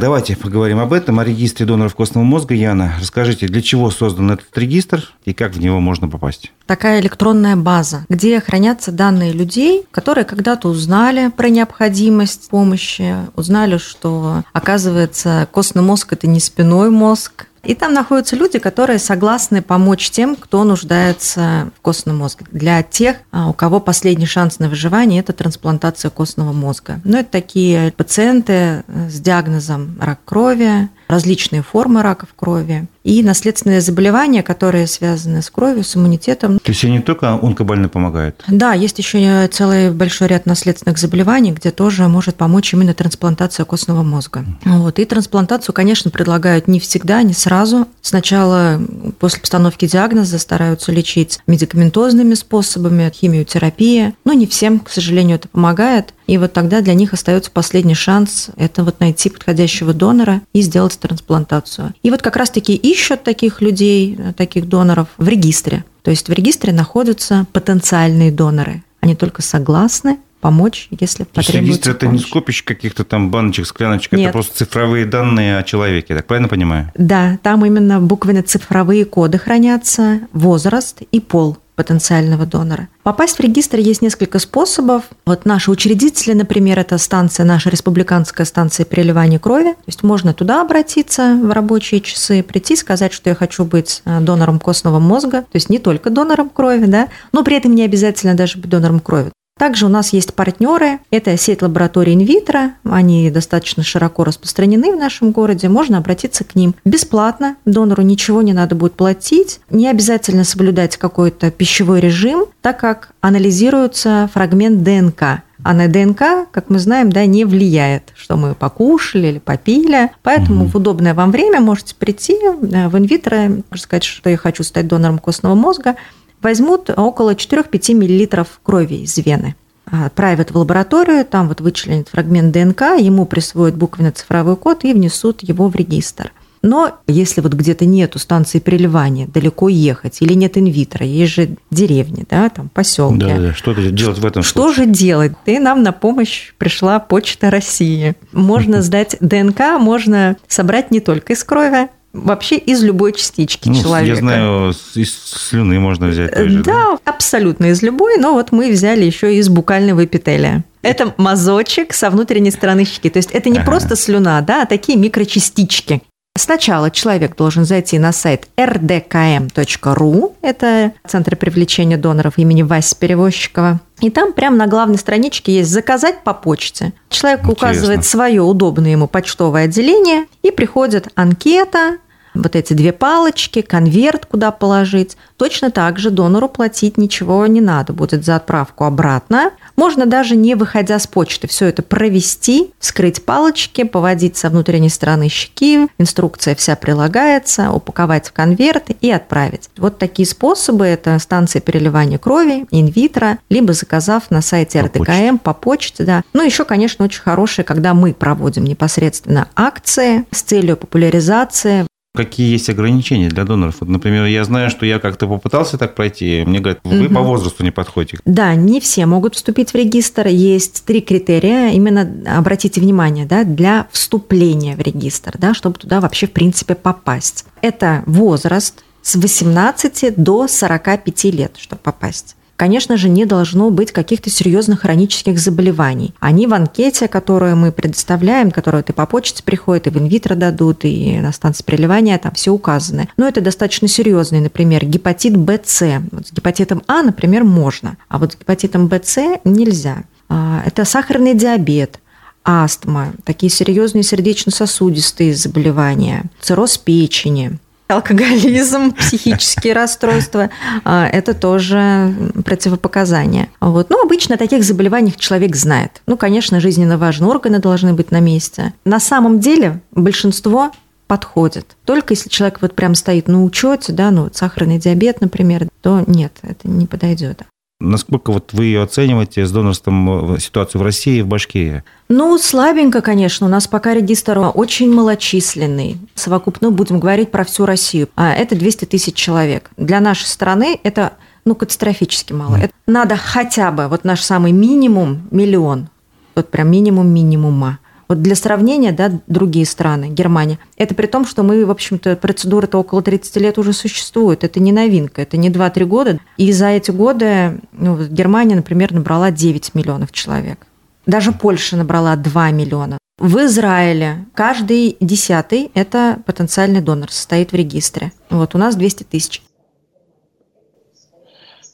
Давайте 0.00 0.36
поговорим 0.36 0.78
об 0.78 0.92
этом, 0.92 1.18
о 1.18 1.24
регистре 1.24 1.66
доноров 1.66 1.96
костного 1.96 2.22
мозга. 2.22 2.54
Яна, 2.54 2.94
расскажите, 3.00 3.48
для 3.48 3.60
чего 3.60 3.90
создан 3.90 4.30
этот 4.30 4.56
регистр 4.56 5.12
и 5.24 5.34
как 5.34 5.54
в 5.54 5.60
него 5.60 5.80
можно 5.80 6.08
попасть? 6.08 6.52
Такая 6.66 7.00
электронная 7.00 7.56
база, 7.56 8.06
где 8.08 8.38
хранятся 8.38 8.92
данные 8.92 9.32
людей, 9.32 9.86
которые 9.90 10.24
когда-то 10.24 10.68
узнали 10.68 11.32
про 11.36 11.48
необходимость 11.48 12.48
помощи, 12.48 13.12
узнали, 13.34 13.78
что, 13.78 14.44
оказывается, 14.52 15.48
костный 15.50 15.82
мозг– 15.82 16.06
это 16.12 16.28
не 16.28 16.38
спиной 16.38 16.90
мозг, 16.90 17.47
и 17.62 17.74
там 17.74 17.92
находятся 17.92 18.36
люди, 18.36 18.58
которые 18.58 18.98
согласны 18.98 19.62
помочь 19.62 20.10
тем, 20.10 20.36
кто 20.36 20.64
нуждается 20.64 21.70
в 21.76 21.80
костном 21.80 22.18
мозге. 22.18 22.46
Для 22.52 22.82
тех, 22.82 23.16
а, 23.30 23.48
у 23.48 23.52
кого 23.52 23.80
последний 23.80 24.26
шанс 24.26 24.58
на 24.58 24.68
выживание– 24.68 25.20
это 25.20 25.32
трансплантация 25.32 26.10
костного 26.10 26.52
мозга. 26.52 27.00
Но 27.04 27.18
это 27.18 27.30
такие 27.30 27.92
пациенты 27.92 28.52
э, 28.52 29.08
с 29.10 29.20
диагнозом 29.20 29.98
рак 30.00 30.20
крови, 30.24 30.88
различные 31.08 31.62
формы 31.62 32.02
раков 32.02 32.28
крови 32.36 32.86
и 33.08 33.22
наследственные 33.22 33.80
заболевания, 33.80 34.42
которые 34.42 34.86
связаны 34.86 35.40
с 35.40 35.48
кровью, 35.48 35.82
с 35.82 35.96
иммунитетом. 35.96 36.58
То 36.58 36.72
есть 36.72 36.84
они 36.84 36.98
не 36.98 37.02
только 37.02 37.30
онкобольны 37.30 37.88
помогают? 37.88 38.44
Да, 38.48 38.74
есть 38.74 38.98
еще 38.98 39.48
целый 39.48 39.90
большой 39.90 40.28
ряд 40.28 40.44
наследственных 40.44 40.98
заболеваний, 40.98 41.52
где 41.52 41.70
тоже 41.70 42.06
может 42.06 42.36
помочь 42.36 42.74
именно 42.74 42.92
трансплантация 42.92 43.64
костного 43.64 44.02
мозга. 44.02 44.44
Вот. 44.66 44.98
И 44.98 45.06
трансплантацию, 45.06 45.74
конечно, 45.74 46.10
предлагают 46.10 46.68
не 46.68 46.80
всегда, 46.80 47.22
не 47.22 47.32
сразу. 47.32 47.88
Сначала 48.02 48.78
после 49.18 49.40
постановки 49.40 49.86
диагноза 49.86 50.38
стараются 50.38 50.92
лечить 50.92 51.38
медикаментозными 51.46 52.34
способами, 52.34 53.10
химиотерапия, 53.10 54.12
но 54.26 54.34
не 54.34 54.46
всем, 54.46 54.80
к 54.80 54.90
сожалению, 54.90 55.36
это 55.36 55.48
помогает. 55.48 56.12
И 56.26 56.36
вот 56.36 56.52
тогда 56.52 56.82
для 56.82 56.92
них 56.92 57.14
остается 57.14 57.50
последний 57.50 57.94
шанс– 57.94 58.48
это 58.58 58.84
вот 58.84 59.00
найти 59.00 59.30
подходящего 59.30 59.94
донора 59.94 60.42
и 60.52 60.60
сделать 60.60 60.98
трансплантацию. 60.98 61.94
И 62.02 62.10
вот 62.10 62.20
как 62.20 62.36
раз-таки 62.36 62.74
ищут 62.74 62.97
таких 63.16 63.60
людей, 63.60 64.18
таких 64.36 64.68
доноров 64.68 65.08
в 65.16 65.28
регистре. 65.28 65.84
То 66.02 66.10
есть 66.10 66.28
в 66.28 66.32
регистре 66.32 66.72
находятся 66.72 67.46
потенциальные 67.52 68.32
доноры. 68.32 68.82
Они 69.00 69.14
только 69.14 69.42
согласны 69.42 70.18
помочь, 70.40 70.88
если 70.90 71.24
То 71.24 71.30
потребуется 71.34 71.90
это 71.90 72.06
не 72.06 72.18
скопище 72.18 72.64
каких-то 72.64 73.04
там 73.04 73.30
баночек, 73.30 73.66
скляночек, 73.66 74.12
Нет. 74.12 74.22
это 74.22 74.32
просто 74.32 74.56
цифровые 74.56 75.04
данные 75.04 75.58
о 75.58 75.62
человеке, 75.62 76.14
так 76.14 76.26
правильно 76.26 76.48
понимаю? 76.48 76.92
Да, 76.96 77.38
там 77.42 77.64
именно 77.64 78.00
буквенно 78.00 78.42
цифровые 78.42 79.04
коды 79.04 79.38
хранятся, 79.38 80.20
возраст 80.32 81.02
и 81.10 81.20
пол 81.20 81.58
потенциального 81.78 82.44
донора. 82.44 82.88
Попасть 83.04 83.36
в 83.36 83.40
регистр 83.40 83.78
есть 83.78 84.02
несколько 84.02 84.40
способов. 84.40 85.04
Вот 85.24 85.46
наши 85.46 85.70
учредители, 85.70 86.32
например, 86.32 86.76
это 86.80 86.98
станция, 86.98 87.46
наша 87.46 87.70
республиканская 87.70 88.44
станция 88.44 88.84
переливания 88.84 89.38
крови. 89.38 89.74
То 89.74 89.86
есть 89.86 90.02
можно 90.02 90.34
туда 90.34 90.60
обратиться 90.60 91.38
в 91.40 91.52
рабочие 91.52 92.00
часы, 92.00 92.42
прийти, 92.42 92.74
сказать, 92.74 93.12
что 93.12 93.30
я 93.30 93.36
хочу 93.36 93.64
быть 93.64 94.02
э, 94.04 94.18
донором 94.18 94.58
костного 94.58 94.98
мозга. 94.98 95.42
То 95.42 95.54
есть 95.54 95.70
не 95.70 95.78
только 95.78 96.10
донором 96.10 96.50
крови, 96.50 96.86
да, 96.86 97.08
но 97.30 97.44
при 97.44 97.56
этом 97.56 97.76
не 97.76 97.84
обязательно 97.84 98.34
даже 98.34 98.58
быть 98.58 98.70
донором 98.70 98.98
крови. 98.98 99.30
Также 99.58 99.86
у 99.86 99.88
нас 99.88 100.12
есть 100.12 100.34
партнеры. 100.34 101.00
Это 101.10 101.36
сеть 101.36 101.62
лабораторий 101.62 102.14
инвитро. 102.14 102.72
Они 102.84 103.30
достаточно 103.30 103.82
широко 103.82 104.24
распространены 104.24 104.92
в 104.92 104.98
нашем 104.98 105.32
городе. 105.32 105.68
Можно 105.68 105.98
обратиться 105.98 106.44
к 106.44 106.54
ним 106.54 106.74
бесплатно. 106.84 107.56
Донору 107.64 108.02
ничего 108.02 108.40
не 108.42 108.52
надо 108.52 108.74
будет 108.74 108.94
платить. 108.94 109.60
Не 109.70 109.88
обязательно 109.88 110.44
соблюдать 110.44 110.96
какой-то 110.96 111.50
пищевой 111.50 112.00
режим, 112.00 112.46
так 112.62 112.78
как 112.78 113.10
анализируется 113.20 114.30
фрагмент 114.32 114.82
ДНК. 114.82 115.42
А 115.64 115.74
на 115.74 115.88
ДНК, 115.88 116.48
как 116.52 116.70
мы 116.70 116.78
знаем, 116.78 117.10
да, 117.10 117.26
не 117.26 117.44
влияет, 117.44 118.12
что 118.14 118.36
мы 118.36 118.54
покушали 118.54 119.26
или 119.26 119.38
попили. 119.40 120.10
Поэтому 120.22 120.64
угу. 120.64 120.70
в 120.70 120.76
удобное 120.76 121.14
вам 121.14 121.32
время 121.32 121.60
можете 121.60 121.96
прийти 121.96 122.34
э, 122.34 122.88
в 122.88 122.96
инвитро, 122.96 123.50
сказать, 123.74 124.04
что 124.04 124.30
я 124.30 124.36
хочу 124.36 124.62
стать 124.62 124.86
донором 124.86 125.18
костного 125.18 125.56
мозга– 125.56 125.96
возьмут 126.42 126.90
около 126.90 127.34
4-5 127.34 127.94
мл 127.94 128.46
крови 128.62 129.02
из 129.02 129.16
вены 129.18 129.54
отправят 129.90 130.50
в 130.50 130.58
лабораторию, 130.58 131.24
там 131.24 131.48
вот 131.48 131.60
вычленят 131.60 132.08
фрагмент 132.08 132.52
ДНК, 132.52 132.98
ему 132.98 133.24
присвоят 133.24 133.76
буквенно-цифровой 133.76 134.56
код 134.56 134.84
и 134.84 134.92
внесут 134.92 135.42
его 135.42 135.68
в 135.68 135.76
регистр. 135.76 136.32
Но 136.60 136.98
если 137.06 137.40
вот 137.40 137.52
где-то 137.52 137.86
нету 137.86 138.18
станции 138.18 138.58
переливания, 138.58 139.28
далеко 139.28 139.68
ехать, 139.68 140.20
или 140.20 140.32
нет 140.32 140.58
инвитро, 140.58 141.06
есть 141.06 141.32
же 141.32 141.50
деревни, 141.70 142.24
да, 142.28 142.48
там 142.48 142.68
поселки. 142.68 143.18
Да, 143.18 143.38
да, 143.38 143.54
что 143.54 143.74
делать 143.74 144.18
в 144.18 144.26
этом 144.26 144.42
Что 144.42 144.64
случае? 144.64 144.86
же 144.86 144.90
делать? 144.90 145.32
И 145.46 145.58
нам 145.60 145.84
на 145.84 145.92
помощь 145.92 146.52
пришла 146.58 146.98
Почта 146.98 147.50
России. 147.50 148.16
Можно 148.32 148.82
сдать 148.82 149.16
ДНК, 149.20 149.78
можно 149.78 150.36
собрать 150.48 150.90
не 150.90 150.98
только 150.98 151.34
из 151.34 151.44
крови, 151.44 151.88
вообще 152.12 152.56
из 152.56 152.82
любой 152.82 153.12
частички 153.12 153.68
ну, 153.68 153.80
человека. 153.80 154.14
Я 154.14 154.16
знаю, 154.16 154.74
из 154.94 155.14
слюны 155.14 155.78
можно 155.78 156.08
взять. 156.08 156.34
Тоже, 156.34 156.62
да, 156.62 156.72
да, 156.72 156.98
абсолютно 157.04 157.66
из 157.66 157.82
любой, 157.82 158.18
но 158.18 158.32
вот 158.32 158.52
мы 158.52 158.70
взяли 158.70 159.04
еще 159.04 159.34
из 159.36 159.48
букального 159.48 160.04
эпителия. 160.04 160.64
Это 160.82 161.14
мазочек 161.16 161.92
со 161.92 162.10
внутренней 162.10 162.50
стороны 162.50 162.84
щеки. 162.84 163.10
То 163.10 163.18
есть 163.18 163.30
это 163.32 163.50
не 163.50 163.58
ага. 163.58 163.66
просто 163.66 163.96
слюна, 163.96 164.40
да, 164.40 164.62
а 164.62 164.66
такие 164.66 164.96
микрочастички. 164.98 166.02
Сначала 166.38 166.90
человек 166.90 167.36
должен 167.36 167.64
зайти 167.64 167.98
на 167.98 168.12
сайт 168.12 168.48
rdkm.ru, 168.56 170.34
это 170.40 170.92
Центр 171.06 171.36
привлечения 171.36 171.96
доноров 171.96 172.38
имени 172.38 172.62
Васи 172.62 172.94
Перевозчикова, 172.98 173.80
и 174.00 174.10
там 174.10 174.32
прямо 174.32 174.56
на 174.56 174.66
главной 174.66 174.98
страничке 174.98 175.56
есть 175.56 175.70
«Заказать 175.70 176.22
по 176.22 176.32
почте». 176.32 176.92
Человек 177.08 177.40
Интересно. 177.40 177.52
указывает 177.52 178.04
свое 178.04 178.42
удобное 178.42 178.92
ему 178.92 179.08
почтовое 179.08 179.64
отделение, 179.64 180.26
и 180.42 180.50
приходит 180.50 181.08
анкета, 181.16 181.98
вот 182.34 182.56
эти 182.56 182.72
две 182.72 182.92
палочки, 182.92 183.62
конверт, 183.62 184.26
куда 184.26 184.50
положить. 184.50 185.16
Точно 185.36 185.70
так 185.70 185.98
же 185.98 186.10
донору 186.10 186.48
платить 186.48 186.98
ничего 186.98 187.46
не 187.46 187.60
надо 187.60 187.92
будет 187.92 188.24
за 188.24 188.36
отправку 188.36 188.84
обратно. 188.84 189.52
Можно 189.76 190.06
даже 190.06 190.34
не 190.36 190.54
выходя 190.54 190.98
с 190.98 191.06
почты 191.06 191.46
все 191.46 191.66
это 191.66 191.82
провести, 191.82 192.72
вскрыть 192.78 193.24
палочки, 193.24 193.84
поводить 193.84 194.36
со 194.36 194.50
внутренней 194.50 194.88
стороны 194.88 195.28
щеки, 195.28 195.88
инструкция 195.98 196.54
вся 196.54 196.76
прилагается, 196.76 197.70
упаковать 197.70 198.28
в 198.28 198.32
конверт 198.32 198.90
и 199.00 199.10
отправить. 199.10 199.70
Вот 199.76 199.98
такие 199.98 200.26
способы– 200.26 200.84
это 200.86 201.18
станция 201.18 201.60
переливания 201.60 202.18
крови, 202.18 202.66
инвитро, 202.70 203.38
либо 203.48 203.72
заказав 203.72 204.30
на 204.30 204.42
сайте 204.42 204.80
по 204.80 204.86
РТКМ 204.86 204.98
почте. 205.04 205.38
по 205.42 205.54
почте. 205.54 206.04
Да. 206.04 206.22
Ну, 206.32 206.42
еще, 206.44 206.64
конечно, 206.64 207.04
очень 207.04 207.22
хорошие, 207.22 207.64
когда 207.64 207.94
мы 207.94 208.12
проводим 208.12 208.64
непосредственно 208.64 209.48
акции 209.54 210.24
с 210.30 210.42
целью 210.42 210.76
популяризации 210.76 211.86
какие 212.18 212.50
есть 212.50 212.68
ограничения 212.68 213.28
для 213.28 213.44
доноров? 213.44 213.76
Вот, 213.78 213.88
например, 213.88 214.24
я 214.24 214.42
знаю, 214.42 214.70
что 214.70 214.84
я 214.84 214.98
как-то 214.98 215.28
попытался 215.28 215.78
так 215.78 215.94
пройти, 215.94 216.42
мне 216.44 216.58
говорят, 216.58 216.80
вы 216.82 217.06
угу. 217.06 217.14
по 217.14 217.20
возрасту 217.20 217.62
не 217.62 217.70
подходите. 217.70 218.18
Да, 218.24 218.56
не 218.56 218.80
все 218.80 219.06
могут 219.06 219.36
вступить 219.36 219.70
в 219.70 219.76
регистр. 219.76 220.26
Есть 220.26 220.84
три 220.84 221.00
критерия, 221.00 221.70
именно 221.70 222.36
обратите 222.36 222.80
внимание, 222.80 223.24
да, 223.24 223.44
для 223.44 223.86
вступления 223.92 224.74
в 224.74 224.80
регистр, 224.80 225.36
да, 225.38 225.54
чтобы 225.54 225.78
туда 225.78 226.00
вообще 226.00 226.26
в 226.26 226.32
принципе 226.32 226.74
попасть. 226.74 227.44
Это 227.62 228.02
возраст 228.06 228.82
с 229.02 229.14
18 229.14 230.14
до 230.16 230.48
45 230.48 231.24
лет, 231.24 231.54
чтобы 231.56 231.80
попасть 231.82 232.34
конечно 232.58 232.96
же, 232.96 233.08
не 233.08 233.24
должно 233.24 233.70
быть 233.70 233.92
каких-то 233.92 234.28
серьезных 234.28 234.80
хронических 234.80 235.38
заболеваний. 235.38 236.12
Они 236.18 236.46
в 236.46 236.52
анкете, 236.52 237.08
которую 237.08 237.56
мы 237.56 237.72
предоставляем, 237.72 238.50
которую 238.50 238.82
ты 238.82 238.92
по 238.92 239.06
почте 239.06 239.42
приходит, 239.42 239.86
и 239.86 239.90
в 239.90 239.96
инвитро 239.96 240.34
дадут, 240.34 240.84
и 240.84 241.18
на 241.20 241.32
станции 241.32 241.62
переливания, 241.62 242.18
там 242.18 242.32
все 242.32 242.50
указаны. 242.50 243.08
Но 243.16 243.26
это 243.26 243.40
достаточно 243.40 243.88
серьезный, 243.88 244.40
например, 244.40 244.84
гепатит 244.84 245.36
БЦ. 245.36 245.82
Вот 246.10 246.26
с 246.26 246.32
гепатитом 246.32 246.82
А, 246.88 247.02
например, 247.02 247.44
можно, 247.44 247.96
а 248.08 248.18
вот 248.18 248.32
с 248.32 248.36
гепатитом 248.36 248.88
БЦ 248.88 249.18
нельзя. 249.44 250.02
А, 250.28 250.62
это 250.66 250.84
сахарный 250.84 251.34
диабет, 251.34 252.00
астма, 252.44 253.12
такие 253.24 253.50
серьезные 253.50 254.02
сердечно-сосудистые 254.02 255.34
заболевания, 255.34 256.24
цирроз 256.40 256.76
печени, 256.76 257.58
алкоголизм, 257.88 258.92
психические 258.98 259.72
расстройства, 259.72 260.50
а, 260.84 261.08
это 261.08 261.34
тоже 261.34 262.14
противопоказания. 262.44 263.48
Вот. 263.60 263.90
Ну, 263.90 264.02
обычно 264.02 264.36
о 264.36 264.38
таких 264.38 264.62
заболеваниях 264.62 265.16
человек 265.16 265.56
знает. 265.56 266.02
Ну, 266.06 266.16
конечно, 266.16 266.60
жизненно 266.60 266.98
важные 266.98 267.30
органы 267.30 267.58
должны 267.58 267.94
быть 267.94 268.10
на 268.10 268.20
месте. 268.20 268.74
На 268.84 269.00
самом 269.00 269.40
деле 269.40 269.80
большинство 269.92 270.70
подходит. 271.06 271.76
Только 271.84 272.12
если 272.12 272.28
человек 272.28 272.58
вот 272.60 272.74
прям 272.74 272.94
стоит 272.94 273.28
на 273.28 273.42
учете, 273.42 273.92
да, 273.92 274.10
ну, 274.10 274.28
сахарный 274.32 274.78
диабет, 274.78 275.20
например, 275.20 275.66
то 275.80 276.04
нет, 276.06 276.34
это 276.42 276.68
не 276.68 276.86
подойдет. 276.86 277.42
Насколько 277.80 278.32
вот 278.32 278.52
вы 278.52 278.64
ее 278.64 278.82
оцениваете 278.82 279.46
с 279.46 279.52
донорством 279.52 280.34
э, 280.34 280.40
ситуацию 280.40 280.80
в 280.80 280.84
России 280.84 281.18
и 281.18 281.22
в 281.22 281.28
Башкирии? 281.28 281.84
Ну, 282.08 282.36
слабенько, 282.36 283.00
конечно. 283.02 283.46
У 283.46 283.50
нас 283.50 283.68
пока 283.68 283.94
регистр 283.94 284.36
очень 284.54 284.92
малочисленный. 284.92 285.96
Совокупно 286.16 286.72
будем 286.72 286.98
говорить 286.98 287.30
про 287.30 287.44
всю 287.44 287.66
Россию. 287.66 288.08
А 288.16 288.32
это 288.32 288.56
200 288.56 288.86
тысяч 288.86 289.14
человек. 289.14 289.70
Для 289.76 290.00
нашей 290.00 290.26
страны 290.26 290.80
это 290.82 291.12
ну, 291.44 291.54
катастрофически 291.54 292.32
мало. 292.32 292.56
Mm. 292.56 292.64
Это 292.64 292.74
надо 292.88 293.16
хотя 293.16 293.70
бы, 293.70 293.86
вот 293.86 294.02
наш 294.02 294.22
самый 294.22 294.50
минимум, 294.50 295.28
миллион. 295.30 295.88
Вот 296.34 296.50
прям 296.50 296.72
минимум 296.72 297.06
минимума. 297.06 297.78
Вот 298.08 298.22
для 298.22 298.34
сравнения, 298.34 298.92
да, 298.92 299.20
другие 299.26 299.66
страны, 299.66 300.08
Германия, 300.08 300.58
это 300.76 300.94
при 300.94 301.06
том, 301.06 301.26
что 301.26 301.42
мы, 301.42 301.66
в 301.66 301.70
общем-то, 301.70 302.16
процедура-то 302.16 302.78
около 302.78 303.02
30 303.02 303.36
лет 303.36 303.58
уже 303.58 303.74
существует. 303.74 304.44
Это 304.44 304.60
не 304.60 304.72
новинка, 304.72 305.20
это 305.20 305.36
не 305.36 305.50
2-3 305.50 305.84
года. 305.84 306.18
И 306.38 306.50
за 306.52 306.68
эти 306.68 306.90
годы 306.90 307.60
ну, 307.72 308.02
Германия, 308.06 308.56
например, 308.56 308.94
набрала 308.94 309.30
9 309.30 309.74
миллионов 309.74 310.12
человек. 310.12 310.66
Даже 311.06 311.32
Польша 311.32 311.76
набрала 311.76 312.16
2 312.16 312.50
миллиона. 312.50 312.98
В 313.18 313.44
Израиле 313.44 314.26
каждый 314.32 314.96
десятый– 315.00 315.70
это 315.74 316.18
потенциальный 316.24 316.80
донор, 316.80 317.10
состоит 317.10 317.52
в 317.52 317.54
регистре. 317.54 318.12
Вот 318.30 318.54
у 318.54 318.58
нас 318.58 318.76
200 318.76 319.02
тысяч. 319.04 319.42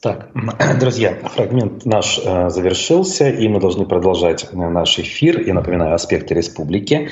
Так, 0.05 0.29
друзья, 0.79 1.17
фрагмент 1.33 1.83
наш 1.83 2.19
э, 2.23 2.49
завершился, 2.51 3.27
и 3.27 3.47
мы 3.47 3.59
должны 3.59 3.87
продолжать 3.87 4.47
э, 4.51 4.55
наш 4.55 4.99
эфир. 4.99 5.41
Я 5.41 5.55
напоминаю, 5.55 5.95
«Аспекты 5.95 6.35
республики» 6.35 7.09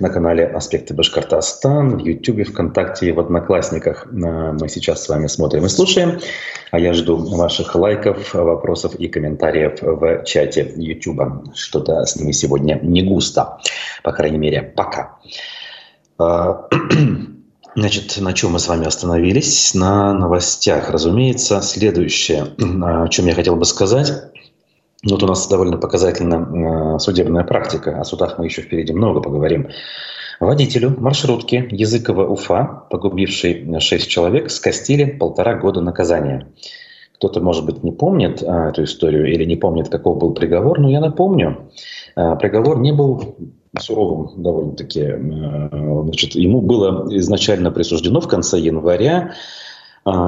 на 0.00 0.10
канале 0.10 0.44
«Аспекты 0.44 0.92
Башкортостан», 0.92 1.96
в 1.96 2.00
Ютубе, 2.04 2.44
ВКонтакте 2.44 3.08
и 3.08 3.12
в 3.12 3.20
Одноклассниках. 3.20 4.06
Э, 4.08 4.52
мы 4.52 4.68
сейчас 4.68 5.02
с 5.02 5.08
вами 5.08 5.28
смотрим 5.28 5.64
и 5.64 5.70
слушаем, 5.70 6.20
а 6.72 6.78
я 6.78 6.92
жду 6.92 7.16
ваших 7.16 7.74
лайков, 7.74 8.34
вопросов 8.34 8.94
и 8.96 9.08
комментариев 9.08 9.78
в 9.80 10.24
чате 10.24 10.74
Ютуба. 10.76 11.42
Что-то 11.54 12.04
с 12.04 12.16
ними 12.16 12.32
сегодня 12.32 12.78
не 12.82 13.02
густо, 13.02 13.56
по 14.02 14.12
крайней 14.12 14.36
мере, 14.36 14.60
пока. 14.60 15.16
Значит, 17.76 18.16
на 18.22 18.32
чем 18.32 18.52
мы 18.52 18.58
с 18.58 18.68
вами 18.68 18.86
остановились? 18.86 19.74
На 19.74 20.14
новостях, 20.14 20.88
разумеется. 20.88 21.60
Следующее, 21.60 22.46
о 22.82 23.06
чем 23.08 23.26
я 23.26 23.34
хотел 23.34 23.56
бы 23.56 23.66
сказать. 23.66 24.14
Вот 25.04 25.22
у 25.22 25.26
нас 25.26 25.46
довольно 25.46 25.76
показательная 25.76 26.98
судебная 26.98 27.44
практика. 27.44 28.00
О 28.00 28.04
судах 28.04 28.38
мы 28.38 28.46
еще 28.46 28.62
впереди 28.62 28.94
много 28.94 29.20
поговорим. 29.20 29.68
Водителю 30.40 30.98
маршрутки 30.98 31.68
Языкова 31.70 32.26
Уфа, 32.26 32.84
погубивший 32.88 33.78
шесть 33.80 34.08
человек, 34.08 34.50
скостили 34.50 35.04
полтора 35.04 35.54
года 35.56 35.82
наказания. 35.82 36.48
кто-то, 37.16 37.40
может 37.40 37.66
быть, 37.66 37.84
не 37.84 37.92
помнит 37.92 38.42
а, 38.42 38.70
эту 38.70 38.84
историю 38.84 39.30
или 39.30 39.44
не 39.44 39.56
помнит, 39.56 39.90
каков 39.90 40.18
был 40.18 40.32
приговор, 40.32 40.80
но 40.80 40.90
я 40.90 41.00
напомню. 41.00 41.70
А, 42.14 42.36
приговор 42.36 42.80
не 42.80 42.92
был 42.92 43.36
суровым 43.80 44.42
довольно-таки. 44.42 45.02
А, 45.02 46.02
значит, 46.04 46.34
ему 46.34 46.60
было 46.60 47.06
изначально 47.16 47.70
присуждено 47.70 48.20
в 48.20 48.28
конце 48.28 48.58
января 48.58 49.34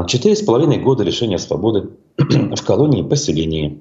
четыре 0.08 0.34
с 0.34 0.42
половиной 0.42 0.78
года 0.78 1.04
лишения 1.04 1.38
свободы 1.38 1.90
в 2.18 2.64
колонии 2.64 3.02
поселении. 3.02 3.80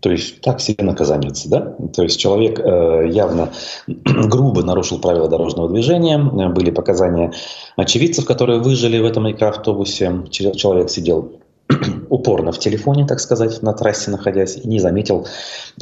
То 0.00 0.10
есть 0.10 0.40
так 0.40 0.60
себе 0.60 0.82
наказание, 0.82 1.30
да? 1.46 1.76
То 1.94 2.02
есть 2.02 2.18
человек 2.18 2.58
э, 2.58 3.10
явно 3.10 3.50
грубо 3.86 4.62
нарушил 4.62 4.98
правила 4.98 5.28
дорожного 5.28 5.68
движения. 5.68 6.18
Были 6.18 6.70
показания 6.70 7.32
очевидцев, 7.76 8.24
которые 8.24 8.60
выжили 8.60 8.98
в 8.98 9.04
этом 9.04 9.26
микроавтобусе. 9.26 10.24
Человек 10.30 10.88
сидел 10.88 11.40
упорно 12.08 12.52
в 12.52 12.58
телефоне, 12.58 13.06
так 13.06 13.20
сказать, 13.20 13.62
на 13.62 13.72
трассе 13.72 14.10
находясь, 14.10 14.56
и 14.56 14.66
не 14.66 14.78
заметил 14.78 15.26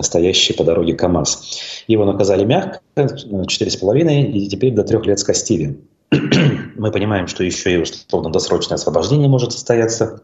стоящий 0.00 0.52
по 0.52 0.64
дороге 0.64 0.94
КАМАЗ. 0.94 1.84
Его 1.86 2.04
наказали 2.04 2.44
мягко, 2.44 2.80
4,5, 2.96 4.22
и 4.24 4.48
теперь 4.48 4.74
до 4.74 4.84
трех 4.84 5.06
лет 5.06 5.18
скостили. 5.18 5.78
Мы 6.76 6.90
понимаем, 6.90 7.26
что 7.26 7.44
еще 7.44 7.74
и 7.74 7.76
условно-досрочное 7.78 8.76
освобождение 8.76 9.28
может 9.28 9.52
состояться. 9.52 10.22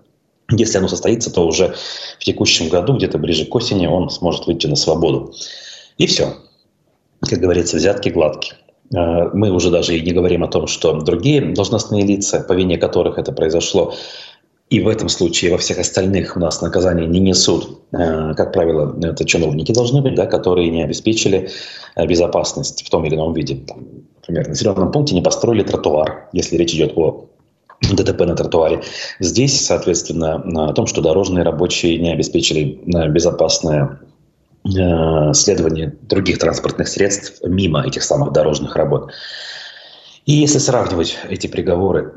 Если 0.50 0.78
оно 0.78 0.88
состоится, 0.88 1.32
то 1.32 1.46
уже 1.46 1.74
в 2.18 2.24
текущем 2.24 2.68
году, 2.68 2.96
где-то 2.96 3.18
ближе 3.18 3.46
к 3.46 3.54
осени, 3.54 3.86
он 3.86 4.10
сможет 4.10 4.46
выйти 4.46 4.66
на 4.66 4.76
свободу. 4.76 5.34
И 5.96 6.06
все. 6.06 6.34
Как 7.20 7.38
говорится, 7.38 7.76
взятки 7.76 8.10
гладкие. 8.10 8.56
Э, 8.94 9.30
мы 9.32 9.50
уже 9.50 9.70
даже 9.70 9.96
и 9.96 10.02
не 10.02 10.12
говорим 10.12 10.44
о 10.44 10.48
том, 10.48 10.66
что 10.66 11.00
другие 11.00 11.40
должностные 11.40 12.04
лица, 12.04 12.40
по 12.40 12.52
вине 12.52 12.76
которых 12.76 13.18
это 13.18 13.32
произошло, 13.32 13.94
и 14.70 14.80
в 14.80 14.88
этом 14.88 15.08
случае 15.08 15.52
во 15.52 15.58
всех 15.58 15.78
остальных 15.78 16.36
у 16.36 16.40
нас 16.40 16.62
наказания 16.62 17.06
не 17.06 17.20
несут. 17.20 17.82
Э, 17.92 18.34
как 18.34 18.52
правило, 18.52 18.96
это 19.02 19.24
чиновники 19.24 19.72
должны 19.72 20.00
быть, 20.00 20.14
да, 20.14 20.26
которые 20.26 20.70
не 20.70 20.82
обеспечили 20.82 21.50
э, 21.96 22.06
безопасность 22.06 22.84
в 22.84 22.90
том 22.90 23.04
или 23.04 23.14
ином 23.14 23.34
виде. 23.34 23.56
Там, 23.56 23.84
например, 24.16 24.46
в 24.46 24.48
населенном 24.48 24.90
пункте 24.90 25.14
не 25.14 25.22
построили 25.22 25.62
тротуар, 25.62 26.28
если 26.32 26.56
речь 26.56 26.74
идет 26.74 26.92
о 26.96 27.26
ДТП 27.82 28.20
на 28.20 28.34
тротуаре. 28.34 28.82
Здесь, 29.20 29.66
соответственно, 29.66 30.68
о 30.68 30.72
том, 30.72 30.86
что 30.86 31.02
дорожные 31.02 31.44
рабочие 31.44 31.98
не 31.98 32.12
обеспечили 32.12 32.80
э, 32.86 33.08
безопасное 33.08 34.00
следование 34.66 35.94
других 36.00 36.38
транспортных 36.38 36.88
средств 36.88 37.42
мимо 37.44 37.86
этих 37.86 38.02
самых 38.02 38.32
дорожных 38.32 38.76
работ. 38.76 39.12
И 40.24 40.32
если 40.32 40.56
сравнивать 40.56 41.18
эти 41.28 41.48
приговоры 41.48 42.14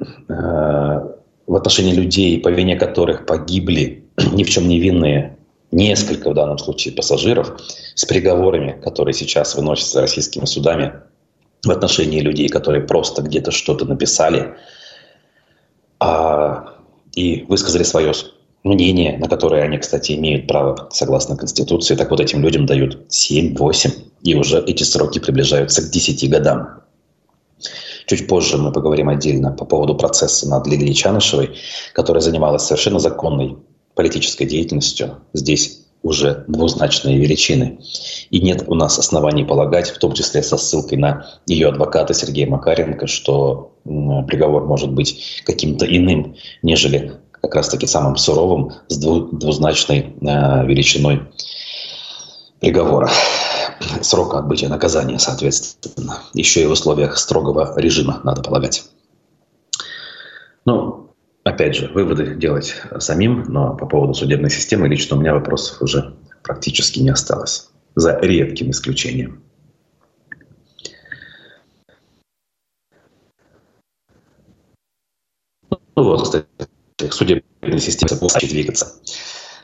в 1.48 1.56
отношении 1.56 1.94
людей, 1.94 2.40
по 2.40 2.50
вине 2.50 2.76
которых 2.76 3.26
погибли 3.26 4.06
ни 4.34 4.44
в 4.44 4.50
чем 4.50 4.68
не 4.68 4.80
винные 4.80 5.38
несколько 5.72 6.30
в 6.30 6.34
данном 6.34 6.58
случае 6.58 6.94
пассажиров, 6.94 7.60
с 7.96 8.06
приговорами, 8.06 8.80
которые 8.84 9.14
сейчас 9.14 9.56
выносятся 9.56 10.02
российскими 10.02 10.46
судами 10.46 10.94
в 11.64 11.72
отношении 11.72 12.20
людей, 12.20 12.48
которые 12.48 12.84
просто 12.84 13.22
где-то 13.22 13.52
что-то 13.52 13.86
написали 13.86 14.56
а, 16.00 16.76
и 17.16 17.46
высказали 17.50 17.84
свое 17.84 18.14
мнение, 18.64 19.18
на 19.18 19.28
которое 19.28 19.64
они, 19.64 19.78
кстати, 19.78 20.14
имеют 20.14 20.48
право 20.48 20.88
согласно 20.92 21.36
Конституции, 21.36 21.96
так 21.96 22.12
вот 22.12 22.20
этим 22.20 22.42
людям 22.42 22.66
дают 22.66 23.08
7-8, 23.10 23.92
и 24.24 24.36
уже 24.36 24.64
эти 24.66 24.84
сроки 24.84 25.20
приближаются 25.20 25.82
к 25.82 25.90
10 25.90 26.30
годам. 26.30 26.82
Чуть 28.08 28.28
позже 28.28 28.58
мы 28.58 28.72
поговорим 28.72 29.10
отдельно 29.10 29.52
по 29.52 29.66
поводу 29.66 29.94
процесса 29.94 30.48
над 30.48 30.66
Лилией 30.66 30.94
Чанышевой, 30.94 31.58
которая 31.94 32.22
занималась 32.22 32.64
совершенно 32.64 33.00
законной 33.00 33.58
политической 33.96 34.46
деятельностью. 34.46 35.18
Здесь 35.34 35.84
уже 36.04 36.46
двузначные 36.48 37.18
величины. 37.18 37.80
И 38.30 38.40
нет 38.40 38.64
у 38.68 38.76
нас 38.76 38.98
оснований 38.98 39.44
полагать, 39.44 39.90
в 39.90 39.98
том 39.98 40.14
числе 40.14 40.42
со 40.42 40.56
ссылкой 40.56 40.98
на 41.00 41.28
ее 41.48 41.68
адвоката 41.68 42.14
Сергея 42.14 42.48
Макаренко, 42.48 43.08
что 43.08 43.74
приговор 43.84 44.66
может 44.66 44.92
быть 44.94 45.42
каким-то 45.46 45.86
иным, 45.86 46.36
нежели 46.62 47.12
как 47.42 47.56
раз-таки 47.56 47.88
самым 47.88 48.16
суровым 48.16 48.72
с 48.88 48.98
двузначной 48.98 50.00
э, 50.22 50.66
величиной 50.66 51.24
приговора 52.62 53.10
срока 54.02 54.40
отбытия 54.40 54.70
наказания, 54.70 55.20
соответственно. 55.20 56.20
Еще 56.34 56.64
и 56.64 56.66
в 56.66 56.72
условиях 56.72 57.18
строгого 57.18 57.74
режима, 57.78 58.22
надо 58.24 58.42
полагать. 58.42 58.90
Ну, 60.66 61.12
опять 61.44 61.76
же, 61.76 61.88
выводы 61.88 62.36
делать 62.36 62.76
самим, 63.00 63.44
но 63.48 63.76
по 63.76 63.86
поводу 63.86 64.14
судебной 64.14 64.50
системы 64.50 64.88
лично 64.88 65.16
у 65.16 65.20
меня 65.20 65.34
вопросов 65.34 65.82
уже 65.82 66.16
практически 66.44 67.00
не 67.00 67.10
осталось. 67.10 67.70
За 67.96 68.20
редким 68.20 68.72
исключением. 68.72 69.44
Ну 75.70 76.04
вот, 76.04 76.22
кстати, 76.24 76.46
судебная 77.10 77.80
система 77.80 78.22
начать 78.22 78.50
двигаться. 78.52 79.02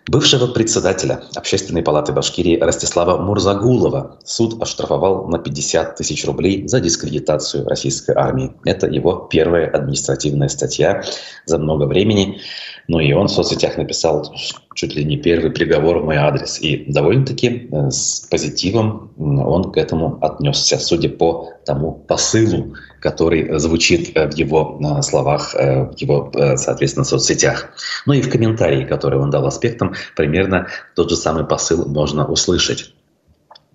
Бывшего 0.08 0.48
председателя 0.48 1.24
Общественной 1.34 1.82
палаты 1.82 2.12
Башкирии 2.12 2.60
Ростислава 2.60 3.18
Мурзагулова 3.24 4.18
суд 4.26 4.62
оштрафовал 4.62 5.30
на 5.30 5.39
50 5.39 5.96
тысяч 5.96 6.26
рублей 6.26 6.68
за 6.68 6.82
дискредитацию 6.82 7.66
российской 7.66 8.13
армии. 8.13 8.52
Это 8.66 8.88
его 8.88 9.28
первая 9.32 9.70
административная 9.70 10.50
статья 10.50 11.04
за 11.46 11.58
много 11.58 11.86
времени. 11.86 12.42
Ну 12.88 13.00
и 13.00 13.13
он 13.13 13.28
в 13.28 13.32
соцсетях 13.32 13.78
написал 13.78 14.34
чуть 14.76 14.96
ли 14.96 15.06
не 15.06 15.17
первый 15.17 15.52
приговор 15.52 16.00
в 16.00 16.06
мой 16.06 16.17
адрес. 16.17 16.60
И 16.60 16.91
довольно-таки 16.91 17.69
э, 17.72 17.89
с 17.89 18.28
позитивом 18.30 19.13
он 19.17 19.72
к 19.72 19.78
этому 19.78 20.17
отнесся, 20.22 20.78
судя 20.78 21.10
по 21.10 21.50
тому 21.65 21.93
посылу, 21.93 22.76
который 23.00 23.58
звучит 23.60 24.15
э, 24.15 24.30
в 24.30 24.34
его 24.34 24.80
э, 24.82 25.02
словах, 25.02 25.54
в 25.54 25.93
его, 25.98 26.32
соответственно, 26.58 27.06
соцсетях. 27.06 27.69
Ну 28.06 28.13
и 28.13 28.22
в 28.22 28.30
комментарии, 28.30 28.86
который 28.86 29.19
он 29.19 29.30
дал 29.30 29.46
аспектам, 29.46 29.93
примерно 30.15 30.67
тот 30.96 31.10
же 31.10 31.15
самый 31.15 31.46
посыл 31.46 31.86
можно 31.86 32.26
услышать. 32.26 32.93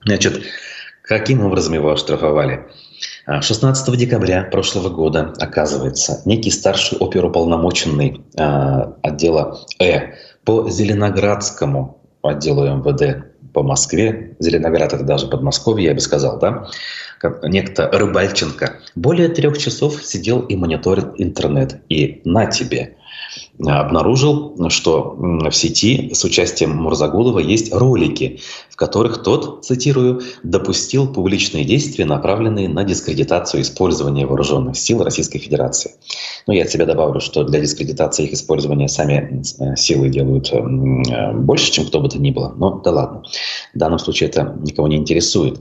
Значит, 0.05 0.43
каким 1.03 1.45
образом 1.45 1.75
его 1.75 1.93
оштрафовали? 1.93 2.67
16 3.29 3.97
декабря 3.97 4.45
прошлого 4.45 4.89
года, 4.89 5.35
оказывается, 5.39 6.23
некий 6.25 6.51
старший 6.51 6.99
оперуполномоченный 6.99 8.23
э, 8.37 8.93
отдела 9.03 9.61
Э 9.79 10.15
по 10.45 10.71
Зеленоградскому 10.71 11.99
отделу 12.23 12.65
МВД 12.65 13.27
по 13.53 13.63
Москве, 13.63 14.37
Зеленоград 14.39 14.95
это 14.95 15.05
даже 15.05 15.27
Подмосковье, 15.27 15.89
я 15.89 15.95
бы 15.95 16.01
сказал, 16.01 16.39
да, 16.39 16.69
некто 17.43 17.91
Рыбальченко, 17.91 18.77
более 18.95 19.29
трех 19.29 19.59
часов 19.59 20.03
сидел 20.05 20.41
и 20.41 20.57
мониторил 20.57 21.13
интернет. 21.19 21.81
И 21.89 22.23
на 22.25 22.47
тебе, 22.47 22.97
обнаружил, 23.67 24.55
что 24.69 25.17
в 25.19 25.51
сети 25.51 26.13
с 26.15 26.25
участием 26.25 26.77
Мурзагулова 26.77 27.41
есть 27.41 27.73
ролики, 27.73 28.41
в 28.71 28.77
которых 28.77 29.23
тот, 29.23 29.65
цитирую, 29.65 30.23
«допустил 30.45 31.13
публичные 31.13 31.65
действия, 31.65 32.05
направленные 32.05 32.69
на 32.69 32.85
дискредитацию 32.85 33.63
использования 33.63 34.27
вооруженных 34.27 34.77
сил 34.77 35.03
Российской 35.03 35.39
Федерации». 35.39 35.93
Ну, 36.47 36.55
я 36.55 36.63
от 36.63 36.71
себя 36.71 36.87
добавлю, 36.87 37.21
что 37.21 37.45
для 37.45 37.61
дискредитации 37.61 38.25
их 38.25 38.33
использования 38.33 38.89
сами 38.89 39.43
э, 39.59 39.77
силы 39.77 40.09
делают 40.09 40.53
э, 40.53 41.33
больше, 41.33 41.73
чем 41.73 41.87
кто 41.87 42.01
бы 42.01 42.09
то 42.09 42.19
ни 42.19 42.31
было. 42.31 42.55
Но 42.57 42.79
да 42.79 42.91
ладно. 42.93 43.23
В 43.75 43.79
данном 43.79 43.99
случае 43.99 44.29
это 44.29 44.57
никого 44.63 44.87
не 44.89 44.97
интересует. 44.97 45.61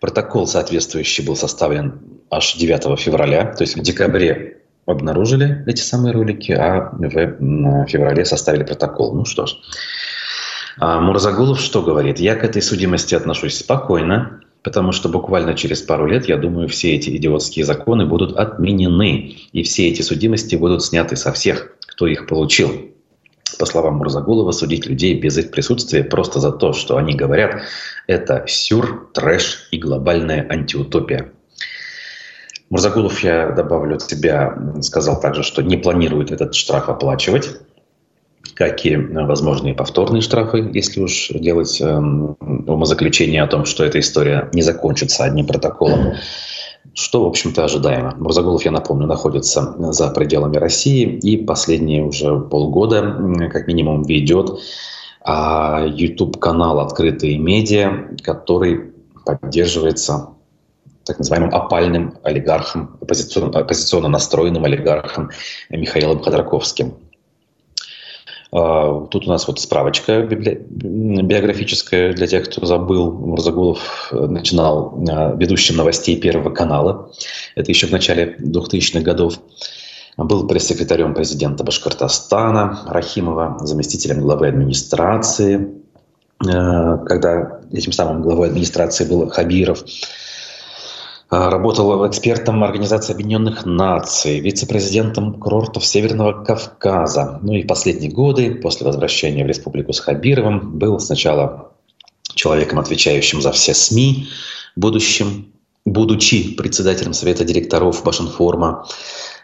Протокол 0.00 0.46
соответствующий 0.46 1.24
был 1.24 1.36
составлен 1.36 2.00
аж 2.30 2.56
9 2.56 2.98
февраля, 2.98 3.54
то 3.54 3.62
есть 3.62 3.76
в 3.76 3.82
декабре 3.82 4.63
обнаружили 4.86 5.64
эти 5.66 5.80
самые 5.80 6.12
ролики, 6.12 6.52
а 6.52 6.90
в 6.92 7.86
феврале 7.86 8.24
составили 8.24 8.64
протокол. 8.64 9.14
Ну 9.14 9.24
что 9.24 9.46
ж. 9.46 9.56
А 10.78 11.00
Мурзагулов 11.00 11.60
что 11.60 11.82
говорит? 11.82 12.18
Я 12.18 12.34
к 12.34 12.44
этой 12.44 12.60
судимости 12.60 13.14
отношусь 13.14 13.58
спокойно, 13.58 14.40
потому 14.62 14.92
что 14.92 15.08
буквально 15.08 15.54
через 15.54 15.82
пару 15.82 16.06
лет, 16.06 16.26
я 16.26 16.36
думаю, 16.36 16.68
все 16.68 16.94
эти 16.94 17.16
идиотские 17.16 17.64
законы 17.64 18.06
будут 18.06 18.36
отменены, 18.36 19.36
и 19.52 19.62
все 19.62 19.88
эти 19.88 20.02
судимости 20.02 20.56
будут 20.56 20.82
сняты 20.82 21.16
со 21.16 21.32
всех, 21.32 21.76
кто 21.86 22.06
их 22.06 22.26
получил. 22.26 22.90
По 23.58 23.66
словам 23.66 23.98
Мурзагулова, 23.98 24.50
судить 24.50 24.86
людей 24.86 25.14
без 25.20 25.38
их 25.38 25.52
присутствия 25.52 26.02
просто 26.02 26.40
за 26.40 26.50
то, 26.50 26.72
что 26.72 26.96
они 26.96 27.14
говорят, 27.14 27.62
это 28.08 28.44
сюр, 28.48 29.10
трэш 29.14 29.68
и 29.70 29.78
глобальная 29.78 30.44
антиутопия. 30.48 31.30
Мурзагулов, 32.74 33.22
я 33.22 33.50
добавлю 33.50 33.94
от 33.94 34.02
себя, 34.02 34.58
сказал 34.80 35.20
также, 35.20 35.44
что 35.44 35.62
не 35.62 35.76
планирует 35.76 36.32
этот 36.32 36.56
штраф 36.56 36.88
оплачивать 36.88 37.50
как 38.54 38.84
и 38.84 38.96
возможные 38.96 39.74
повторные 39.74 40.22
штрафы, 40.22 40.70
если 40.74 41.00
уж 41.00 41.28
делать 41.28 41.80
э, 41.80 41.96
умозаключение 41.96 43.42
о 43.42 43.46
том, 43.46 43.64
что 43.64 43.84
эта 43.84 44.00
история 44.00 44.48
не 44.52 44.62
закончится 44.62 45.22
одним 45.22 45.46
протоколом. 45.46 46.14
что, 46.94 47.24
в 47.24 47.28
общем-то, 47.28 47.64
ожидаемо. 47.64 48.14
Мурзагулов, 48.16 48.64
я 48.64 48.72
напомню, 48.72 49.06
находится 49.06 49.76
за 49.92 50.10
пределами 50.10 50.56
России 50.56 51.04
и 51.04 51.36
последние 51.36 52.04
уже 52.04 52.40
полгода, 52.40 53.02
как 53.52 53.68
минимум, 53.68 54.02
ведет 54.02 54.50
а, 55.20 55.86
YouTube-канал 55.86 56.80
«Открытые 56.80 57.38
медиа», 57.38 58.16
который 58.22 58.92
поддерживается 59.24 60.33
так 61.04 61.18
называемым 61.18 61.54
опальным 61.54 62.18
олигархом, 62.22 62.96
оппозиционно, 63.00 63.58
оппозиционно 63.58 64.08
настроенным 64.08 64.64
олигархом 64.64 65.30
Михаилом 65.70 66.22
Ходорковским. 66.22 66.94
А, 68.52 69.06
тут 69.10 69.26
у 69.26 69.30
нас 69.30 69.48
вот 69.48 69.60
справочка 69.60 70.22
биографическая 70.22 72.12
для 72.12 72.26
тех, 72.26 72.48
кто 72.48 72.64
забыл. 72.64 73.10
Мурзагулов 73.12 74.08
начинал 74.12 75.02
а, 75.10 75.34
ведущим 75.34 75.76
новостей 75.76 76.20
Первого 76.20 76.50
канала. 76.50 77.10
Это 77.56 77.70
еще 77.70 77.88
в 77.88 77.90
начале 77.90 78.36
2000-х 78.38 79.00
годов. 79.00 79.34
Был 80.16 80.46
пресс-секретарем 80.46 81.14
президента 81.14 81.64
Башкортостана 81.64 82.84
Рахимова, 82.86 83.58
заместителем 83.60 84.20
главы 84.20 84.46
администрации, 84.46 85.82
а, 86.38 86.98
когда 86.98 87.60
этим 87.72 87.90
самым 87.90 88.22
главой 88.22 88.48
администрации 88.48 89.04
был 89.04 89.28
Хабиров. 89.30 89.84
А, 91.36 91.50
работал 91.50 92.06
экспертом 92.06 92.62
Организации 92.62 93.12
Объединенных 93.12 93.66
Наций, 93.66 94.38
вице-президентом 94.38 95.40
курортов 95.40 95.84
Северного 95.84 96.44
Кавказа. 96.44 97.40
Ну 97.42 97.54
и 97.54 97.64
последние 97.64 98.12
годы, 98.12 98.54
после 98.54 98.86
возвращения 98.86 99.44
в 99.44 99.48
республику 99.48 99.92
с 99.92 99.98
Хабировым, 99.98 100.78
был 100.78 101.00
сначала 101.00 101.72
человеком, 102.36 102.78
отвечающим 102.78 103.42
за 103.42 103.50
все 103.50 103.74
СМИ, 103.74 104.28
будущим, 104.76 105.52
будучи 105.84 106.54
председателем 106.54 107.12
Совета 107.12 107.44
директоров 107.44 108.04
Башинформа, 108.04 108.86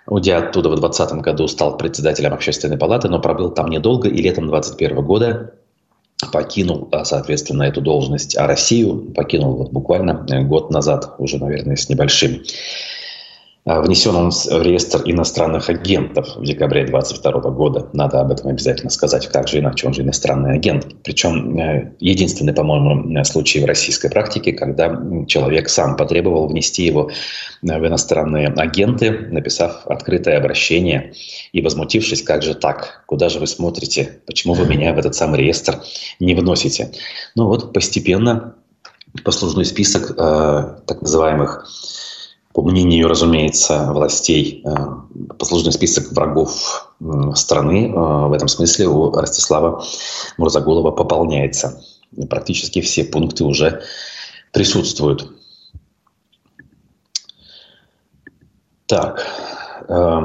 Уйдя 0.07 0.39
оттуда 0.39 0.69
в 0.69 0.77
2020 0.77 1.23
году 1.23 1.49
стал 1.49 1.77
председателем 1.77 2.33
общественной 2.33 2.79
палаты, 2.79 3.09
но 3.09 3.21
пробыл 3.21 3.51
там 3.51 3.69
недолго 3.69 4.09
и 4.09 4.23
летом 4.23 4.49
2021 4.49 5.05
года 5.05 5.55
покинул, 6.33 6.89
а, 6.93 7.05
соответственно, 7.05 7.65
эту 7.65 7.81
должность, 7.81 8.37
а 8.37 8.47
Россию 8.47 9.13
покинул 9.15 9.57
вот 9.57 9.73
буквально 9.73 10.27
э, 10.31 10.43
год 10.43 10.71
назад, 10.71 11.15
уже, 11.19 11.39
наверное, 11.39 11.77
с 11.77 11.89
небольшим. 11.89 12.43
А, 13.71 13.81
внесен 13.81 14.17
он 14.17 14.33
в 14.33 14.63
реестр 14.63 15.03
иностранных 15.05 15.71
агентов 15.71 16.35
в 16.35 16.43
декабре 16.43 16.85
2022 16.87 17.51
года. 17.53 17.89
Надо 17.93 18.21
об 18.21 18.33
этом 18.33 18.49
обязательно 18.49 18.91
сказать. 18.91 19.29
Как 19.29 19.47
же 19.47 19.61
иначе? 19.61 19.87
Он 19.87 19.95
же 19.95 20.03
иностранный 20.03 20.55
агент. 20.55 20.89
Причем 21.05 21.57
э, 21.57 21.93
единственный, 22.01 22.53
по-моему, 22.53 23.17
э, 23.17 23.23
случай 23.23 23.61
в 23.61 23.67
российской 23.67 24.11
практике, 24.11 24.55
когда 24.55 25.01
человек 25.29 25.69
сам 25.69 25.97
потребовал 25.97 26.49
внести 26.49 26.83
его 26.83 27.13
в 27.63 27.87
иностранные 27.87 28.49
агенты, 28.49 29.13
написав 29.31 29.87
открытое 29.87 30.39
обращение 30.39 31.13
и 31.53 31.63
возмутившись, 31.63 32.23
как 32.23 32.43
же 32.43 32.55
так? 32.55 33.05
Куда 33.07 33.29
же 33.29 33.39
вы 33.39 33.47
смотрите? 33.47 34.19
Почему 34.27 34.55
вы 34.55 34.67
меня 34.67 34.93
в 34.95 34.99
этот 34.99 35.15
самый 35.15 35.39
реестр 35.39 35.81
не 36.19 36.35
вносите? 36.35 36.91
Ну 37.37 37.47
вот 37.47 37.73
постепенно 37.73 38.57
послужной 39.23 39.65
список 39.65 40.11
э, 40.11 40.15
так 40.87 41.03
называемых 41.03 41.69
по 42.53 42.63
мнению, 42.63 43.09
разумеется, 43.09 43.93
властей, 43.93 44.63
э, 44.65 45.35
послужный 45.39 45.73
список 45.73 46.11
врагов 46.13 46.93
страны 47.35 47.87
э, 47.87 47.93
в 47.93 48.33
этом 48.33 48.49
смысле 48.49 48.89
у 48.89 49.11
Ростислава 49.13 49.85
Мурзагулова 50.37 50.91
пополняется. 50.91 51.83
Практически 52.29 52.81
все 52.81 53.05
пункты 53.05 53.45
уже 53.45 53.83
присутствуют. 54.53 55.33
Так, 58.87 59.25
э, 59.89 60.21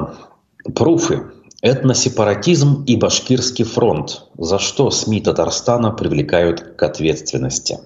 пруфы. 0.73 1.31
Этносепаратизм 1.61 2.83
и 2.85 2.95
башкирский 2.95 3.65
фронт. 3.65 4.23
За 4.37 4.57
что 4.57 4.89
СМИ 4.89 5.21
Татарстана 5.21 5.91
привлекают 5.91 6.75
к 6.75 6.83
ответственности? 6.83 7.79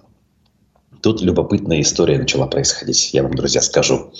Тут 1.01 1.21
любопытная 1.21 1.81
история 1.81 2.17
начала 2.17 2.47
происходить, 2.47 3.13
я 3.13 3.23
вам, 3.23 3.33
друзья, 3.33 3.62
скажу. 3.62 4.12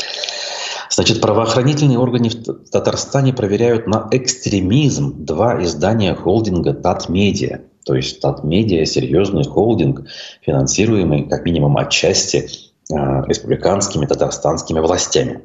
Значит, 0.90 1.22
правоохранительные 1.22 2.00
органы 2.00 2.30
в 2.30 2.70
Татарстане 2.72 3.34
проверяют 3.34 3.88
на 3.88 4.08
экстремизм 4.12 5.26
два 5.26 5.64
издания 5.64 6.16
холдинга 6.16 6.74
Татмедиа. 6.74 7.62
То 7.86 7.96
есть 7.96 8.22
Татмедиа– 8.22 8.86
серьезный 8.86 9.46
холдинг, 9.46 10.08
финансируемый 10.42 11.24
как 11.24 11.46
минимум 11.46 11.78
отчасти 11.78 12.50
э, 12.92 12.96
республиканскими 13.28 14.06
татарстанскими 14.06 14.80
властями. 14.80 15.42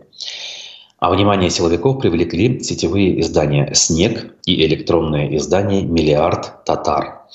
А 0.99 1.11
внимание 1.11 1.51
силовиков 1.51 2.01
привлекли 2.01 2.61
сетевые 2.61 3.21
издания 3.21 3.71
«Снег» 3.75 4.35
и 4.47 4.65
электронное 4.65 5.37
издание 5.37 5.83
«Миллиард 5.83 6.65
татар». 6.65 7.27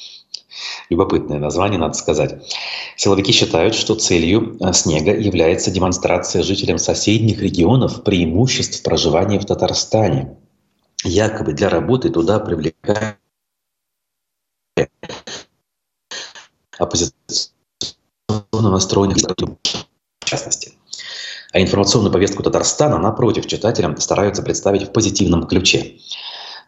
Любопытное 0.90 1.40
название, 1.40 1.80
надо 1.80 1.94
сказать. 1.94 2.44
Силовики 2.96 3.32
считают, 3.32 3.76
что 3.76 3.96
целью 3.96 4.58
э, 4.60 4.74
снега 4.74 5.14
является 5.14 5.72
демонстрация 5.72 6.44
жителям 6.44 6.78
соседних 6.78 7.42
регионов 7.42 8.04
преимуществ 8.04 8.84
проживания 8.84 9.40
в 9.40 9.46
Татарстане. 9.46 10.38
Якобы 11.04 11.54
для 11.54 11.70
работы 11.70 12.10
туда 12.10 12.40
привлекают 12.40 13.18
оппозиционно 16.78 17.52
настроенных 18.52 19.18
в 19.18 20.26
частности. 20.26 20.74
А 21.52 21.60
информационную 21.60 22.12
повестку 22.12 22.44
Татарстана, 22.44 22.98
напротив, 23.00 23.48
читателям 23.48 23.98
стараются 23.98 24.44
представить 24.44 24.84
в 24.84 24.92
позитивном 24.92 25.48
ключе. 25.48 25.98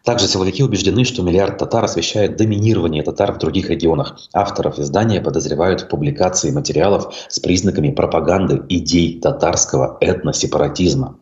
Также 0.03 0.27
силовики 0.27 0.63
убеждены, 0.63 1.03
что 1.03 1.21
миллиард 1.21 1.57
татар 1.57 1.83
освещает 1.83 2.35
доминирование 2.35 3.03
татар 3.03 3.33
в 3.33 3.37
других 3.37 3.69
регионах. 3.69 4.17
Авторов 4.33 4.79
издания 4.79 5.21
подозревают 5.21 5.81
в 5.81 5.87
публикации 5.87 6.51
материалов 6.51 7.13
с 7.29 7.39
признаками 7.39 7.91
пропаганды 7.91 8.63
идей 8.69 9.19
татарского 9.19 9.97
этносепаратизма. 10.01 11.17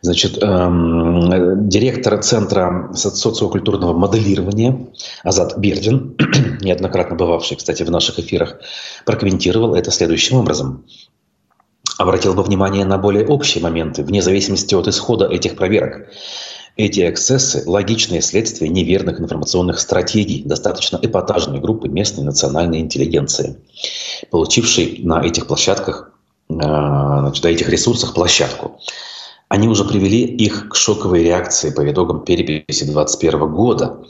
Значит, 0.00 0.42
эм, 0.42 1.66
директор 1.66 2.22
Центра 2.22 2.90
социокультурного 2.94 3.94
моделирования 3.94 4.88
Азат 5.22 5.56
Бердин, 5.56 6.14
неоднократно 6.60 7.16
бывавший, 7.16 7.56
кстати, 7.56 7.82
в 7.84 7.90
наших 7.90 8.18
эфирах, 8.18 8.58
прокомментировал 9.06 9.74
это 9.74 9.90
следующим 9.90 10.36
образом. 10.36 10.84
Обратил 11.96 12.34
бы 12.34 12.42
внимание 12.42 12.84
на 12.84 12.98
более 12.98 13.26
общие 13.26 13.62
моменты, 13.62 14.02
вне 14.02 14.20
зависимости 14.20 14.74
от 14.74 14.88
исхода 14.88 15.26
этих 15.26 15.56
проверок. 15.56 16.08
Эти 16.76 17.08
эксцессы– 17.08 17.62
логичные 17.66 18.20
следствия 18.20 18.68
неверных 18.68 19.20
информационных 19.20 19.78
стратегий 19.78 20.42
достаточно 20.44 20.98
эпатажной 21.00 21.60
группы 21.60 21.88
местной 21.88 22.24
национальной 22.24 22.80
интеллигенции, 22.80 23.56
получившей 24.30 25.00
на 25.04 25.24
этих 25.24 25.46
площадках, 25.46 26.10
э, 26.48 26.54
значит, 26.54 27.44
на 27.44 27.48
этих 27.48 27.68
ресурсах 27.68 28.12
площадку. 28.12 28.80
Они 29.48 29.68
уже 29.68 29.84
привели 29.84 30.24
их 30.24 30.68
к 30.68 30.74
шоковой 30.74 31.22
реакции 31.22 31.70
по 31.70 31.88
итогам 31.88 32.24
переписи 32.24 32.84
2021 32.84 33.52
года. 33.54 34.00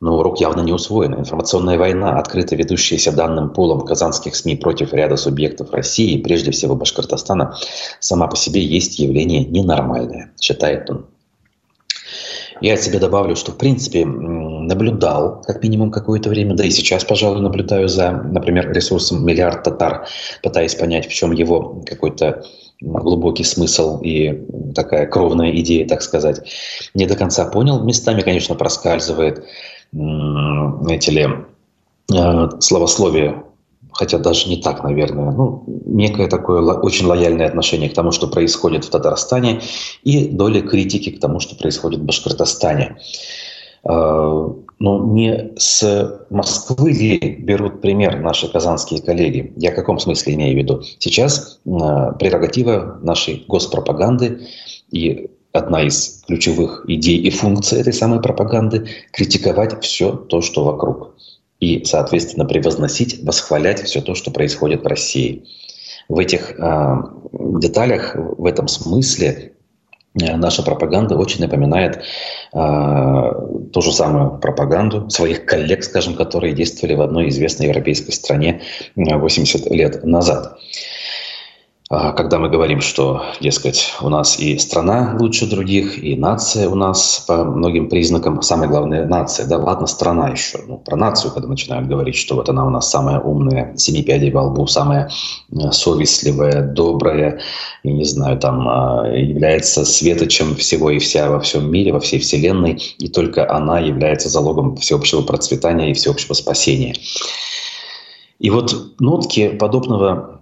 Но 0.00 0.18
урок 0.18 0.40
явно 0.40 0.62
не 0.62 0.72
усвоен. 0.72 1.14
Информационная 1.14 1.78
война, 1.78 2.18
открыто 2.18 2.56
ведущаяся 2.56 3.12
данным 3.12 3.50
полом 3.50 3.84
казанских 3.84 4.34
СМИ 4.34 4.56
против 4.56 4.92
ряда 4.92 5.16
субъектов 5.16 5.72
России, 5.72 6.20
прежде 6.20 6.50
всего 6.50 6.74
Башкортостана, 6.74 7.56
сама 8.00 8.26
по 8.26 8.36
себе 8.36 8.64
есть 8.64 8.98
явление 8.98 9.44
ненормальное, 9.44 10.32
считает 10.40 10.88
он. 10.90 11.06
Я 12.60 12.74
от 12.74 12.80
себя 12.80 12.98
добавлю, 12.98 13.36
что, 13.36 13.52
в 13.52 13.56
принципе, 13.56 14.04
наблюдал 14.04 15.42
как 15.46 15.62
минимум 15.62 15.90
какое-то 15.90 16.28
время, 16.28 16.54
да 16.54 16.64
и 16.64 16.70
сейчас, 16.70 17.04
пожалуй, 17.04 17.40
наблюдаю 17.40 17.88
за, 17.88 18.10
например, 18.12 18.72
ресурсом 18.72 19.24
«Миллиард 19.24 19.62
татар», 19.62 20.06
пытаясь 20.42 20.74
понять, 20.74 21.06
в 21.06 21.12
чем 21.12 21.32
его 21.32 21.82
какой-то 21.86 22.44
глубокий 22.80 23.44
смысл 23.44 24.00
и 24.00 24.46
такая 24.74 25.06
кровная 25.06 25.50
идея, 25.52 25.86
так 25.86 26.02
сказать. 26.02 26.40
Не 26.94 27.06
до 27.06 27.16
конца 27.16 27.44
понял. 27.44 27.82
Местами, 27.82 28.20
конечно, 28.20 28.54
проскальзывает, 28.54 29.44
эти 29.92 31.10
ли, 31.10 31.28
э, 32.12 32.48
словословие 32.60 33.42
хотя 33.98 34.18
даже 34.18 34.48
не 34.48 34.58
так, 34.58 34.84
наверное, 34.84 35.32
ну, 35.32 35.64
некое 35.66 36.28
такое 36.28 36.62
очень 36.62 37.06
лояльное 37.06 37.48
отношение 37.48 37.90
к 37.90 37.94
тому, 37.94 38.12
что 38.12 38.28
происходит 38.28 38.84
в 38.84 38.90
Татарстане, 38.90 39.60
и 40.04 40.28
доля 40.28 40.60
критики 40.60 41.10
к 41.10 41.20
тому, 41.20 41.40
что 41.40 41.56
происходит 41.56 41.98
в 41.98 42.04
Башкортостане. 42.04 42.98
А, 43.82 44.54
но 44.78 45.04
не 45.04 45.50
с 45.56 46.26
Москвы 46.30 46.92
ли 46.92 47.36
берут 47.40 47.80
пример 47.80 48.20
наши 48.20 48.46
казанские 48.46 49.02
коллеги? 49.02 49.52
Я 49.56 49.72
в 49.72 49.74
каком 49.74 49.98
смысле 49.98 50.34
имею 50.34 50.54
в 50.54 50.58
виду? 50.58 50.82
Сейчас 51.00 51.58
а, 51.66 52.12
прерогатива 52.12 53.00
нашей 53.02 53.44
госпропаганды 53.48 54.46
и 54.92 55.28
одна 55.52 55.82
из 55.82 56.22
ключевых 56.24 56.84
идей 56.86 57.18
и 57.18 57.30
функций 57.30 57.80
этой 57.80 57.92
самой 57.92 58.22
пропаганды– 58.22 58.86
критиковать 59.12 59.82
все 59.82 60.12
то, 60.12 60.40
что 60.40 60.62
вокруг 60.62 61.16
и, 61.60 61.84
соответственно, 61.84 62.44
превозносить, 62.44 63.22
восхвалять 63.24 63.82
все 63.82 64.00
то, 64.00 64.14
что 64.14 64.30
происходит 64.30 64.82
в 64.82 64.86
России. 64.86 65.44
В 66.08 66.18
этих 66.18 66.56
деталях, 67.60 68.14
в 68.14 68.46
этом 68.46 68.68
смысле 68.68 69.52
наша 70.14 70.62
пропаганда 70.62 71.16
очень 71.16 71.40
напоминает 71.40 72.02
э, 72.52 73.32
ту 73.72 73.82
же 73.82 73.92
самую 73.92 74.38
пропаганду 74.38 75.08
своих 75.10 75.44
коллег, 75.44 75.84
скажем, 75.84 76.14
которые 76.14 76.54
действовали 76.54 76.94
в 76.94 77.02
одной 77.02 77.28
известной 77.28 77.66
европейской 77.66 78.12
стране 78.12 78.62
80 78.96 79.70
лет 79.70 80.04
назад. 80.04 80.58
Когда 81.88 82.38
мы 82.38 82.50
говорим, 82.50 82.82
что, 82.82 83.22
дескать, 83.40 83.94
у 84.02 84.10
нас 84.10 84.38
и 84.38 84.58
страна 84.58 85.16
лучше 85.18 85.48
других, 85.48 86.02
и 86.02 86.16
нация 86.16 86.68
у 86.68 86.74
нас 86.74 87.24
по 87.26 87.44
многим 87.44 87.88
признакам, 87.88 88.42
самое 88.42 88.70
главное, 88.70 89.06
нация, 89.06 89.46
да, 89.46 89.56
ладно, 89.56 89.86
страна 89.86 90.28
еще, 90.28 90.58
ну, 90.66 90.76
про 90.76 90.96
нацию, 90.96 91.32
когда 91.32 91.48
начинают 91.48 91.88
говорить, 91.88 92.16
что 92.16 92.34
вот 92.34 92.50
она 92.50 92.66
у 92.66 92.70
нас 92.70 92.90
самая 92.90 93.20
умная, 93.20 93.74
семи 93.78 94.02
пядей 94.02 94.30
во 94.30 94.42
лбу, 94.42 94.66
самая 94.66 95.10
э, 95.50 95.70
совестливая, 95.70 96.62
добрая, 96.62 97.40
и, 97.82 97.90
не 97.90 98.04
знаю, 98.04 98.38
там, 98.38 98.68
а, 98.68 99.06
является 99.08 99.86
светочем 99.86 100.56
всего 100.56 100.90
и 100.90 100.98
вся 100.98 101.30
во 101.30 101.40
всем 101.40 101.70
мире, 101.70 101.94
во 101.94 102.00
всей 102.00 102.20
вселенной, 102.20 102.78
и 102.98 103.08
только 103.08 103.50
она 103.50 103.80
является 103.80 104.28
залогом 104.28 104.76
всеобщего 104.76 105.22
процветания 105.22 105.90
и 105.90 105.94
всеобщего 105.94 106.34
спасения. 106.34 106.94
И 108.38 108.50
вот 108.50 109.00
нотки 109.00 109.48
подобного 109.48 110.37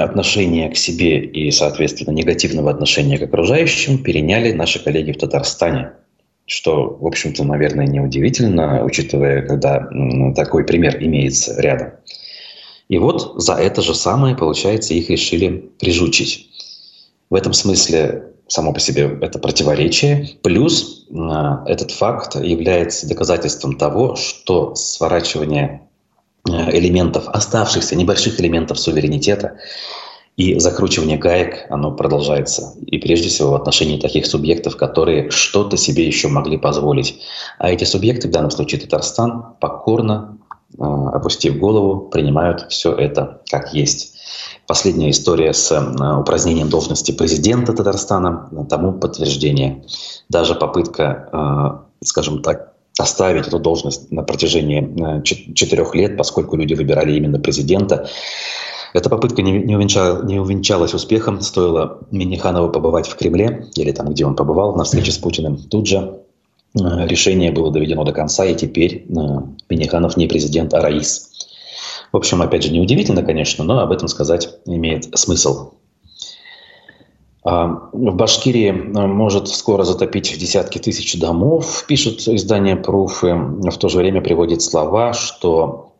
отношения 0.00 0.68
к 0.70 0.76
себе 0.76 1.18
и, 1.20 1.50
соответственно, 1.50 2.14
негативного 2.14 2.70
отношения 2.70 3.18
к 3.18 3.22
окружающим 3.22 4.02
переняли 4.02 4.52
наши 4.52 4.82
коллеги 4.82 5.12
в 5.12 5.18
Татарстане. 5.18 5.92
Что, 6.46 6.96
в 7.00 7.06
общем-то, 7.06 7.44
наверное, 7.44 7.86
неудивительно, 7.86 8.84
учитывая, 8.84 9.42
когда 9.42 9.88
такой 10.34 10.64
пример 10.64 10.96
имеется 11.02 11.60
рядом. 11.60 11.92
И 12.88 12.98
вот 12.98 13.40
за 13.40 13.54
это 13.54 13.80
же 13.80 13.94
самое, 13.94 14.36
получается, 14.36 14.92
их 14.94 15.08
решили 15.08 15.70
прижучить. 15.78 16.50
В 17.30 17.34
этом 17.34 17.52
смысле 17.52 18.32
само 18.48 18.72
по 18.72 18.80
себе 18.80 19.18
это 19.20 19.38
противоречие. 19.38 20.30
Плюс 20.42 21.06
э, 21.08 21.14
этот 21.66 21.90
факт 21.90 22.34
является 22.34 23.08
доказательством 23.08 23.78
того, 23.78 24.16
что 24.16 24.74
сворачивание 24.74 25.88
элементов, 26.46 27.28
оставшихся 27.28 27.96
небольших 27.96 28.40
элементов 28.40 28.78
суверенитета, 28.78 29.58
и 30.36 30.58
закручивание 30.58 31.18
гаек, 31.18 31.66
оно 31.68 31.92
продолжается. 31.92 32.74
И 32.86 32.98
прежде 32.98 33.28
всего 33.28 33.50
в 33.50 33.54
отношении 33.54 34.00
таких 34.00 34.26
субъектов, 34.26 34.76
которые 34.76 35.30
что-то 35.30 35.76
себе 35.76 36.06
еще 36.06 36.28
могли 36.28 36.56
позволить. 36.56 37.20
А 37.58 37.70
эти 37.70 37.84
субъекты, 37.84 38.28
в 38.28 38.30
данном 38.30 38.50
случае 38.50 38.80
Татарстан, 38.80 39.56
покорно, 39.60 40.38
э, 40.78 40.82
опустив 40.82 41.58
голову, 41.58 42.08
принимают 42.08 42.66
все 42.70 42.94
это 42.94 43.42
как 43.50 43.74
есть. 43.74 44.14
Последняя 44.66 45.10
история 45.10 45.52
с 45.52 45.70
э, 45.70 46.18
упразднением 46.18 46.70
должности 46.70 47.12
президента 47.12 47.74
Татарстана 47.74 48.48
тому 48.70 48.94
подтверждение. 48.94 49.84
Даже 50.30 50.54
попытка, 50.54 51.84
скажем 52.02 52.40
так, 52.40 52.71
оставить 52.98 53.46
эту 53.46 53.58
должность 53.58 54.10
на 54.10 54.22
протяжении 54.22 55.18
э, 55.18 55.22
четырех 55.22 55.94
лет, 55.94 56.16
поскольку 56.16 56.56
люди 56.56 56.74
выбирали 56.74 57.16
именно 57.16 57.38
президента. 57.38 58.08
Эта 58.92 59.08
попытка 59.08 59.40
не, 59.40 59.52
не, 59.52 59.74
не 59.74 60.38
увенчалась 60.38 60.92
успехом. 60.92 61.40
Стоило 61.40 62.00
Миниханову 62.10 62.70
побывать 62.70 63.08
в 63.08 63.16
Кремле, 63.16 63.66
или 63.74 63.92
там, 63.92 64.10
где 64.10 64.26
он 64.26 64.36
побывал, 64.36 64.74
на 64.76 64.84
встрече 64.84 65.12
с 65.12 65.18
Путиным. 65.18 65.56
Тут 65.56 65.86
же 65.86 66.20
э, 66.78 67.06
решение 67.06 67.50
было 67.50 67.70
доведено 67.70 68.04
до 68.04 68.12
конца, 68.12 68.44
и 68.44 68.54
теперь 68.54 69.06
э, 69.08 69.12
Миниханов 69.70 70.16
не 70.16 70.26
президент, 70.26 70.74
а 70.74 70.80
раис. 70.80 71.30
В 72.12 72.18
общем, 72.18 72.42
опять 72.42 72.64
же, 72.64 72.72
неудивительно, 72.72 73.22
конечно, 73.22 73.64
но 73.64 73.80
об 73.80 73.90
этом 73.90 74.08
сказать 74.08 74.50
имеет 74.66 75.18
смысл. 75.18 75.70
А, 77.44 77.88
в 77.92 78.14
Башкирии 78.14 78.70
а, 78.70 79.06
может 79.06 79.48
скоро 79.48 79.82
затопить 79.82 80.38
десятки 80.38 80.78
тысяч 80.78 81.18
домов, 81.18 81.84
пишет 81.88 82.20
издание 82.28 82.76
«Пруфы». 82.76 83.34
В 83.34 83.76
то 83.78 83.88
же 83.88 83.98
время 83.98 84.20
приводит 84.20 84.62
слова, 84.62 85.12
что 85.12 85.92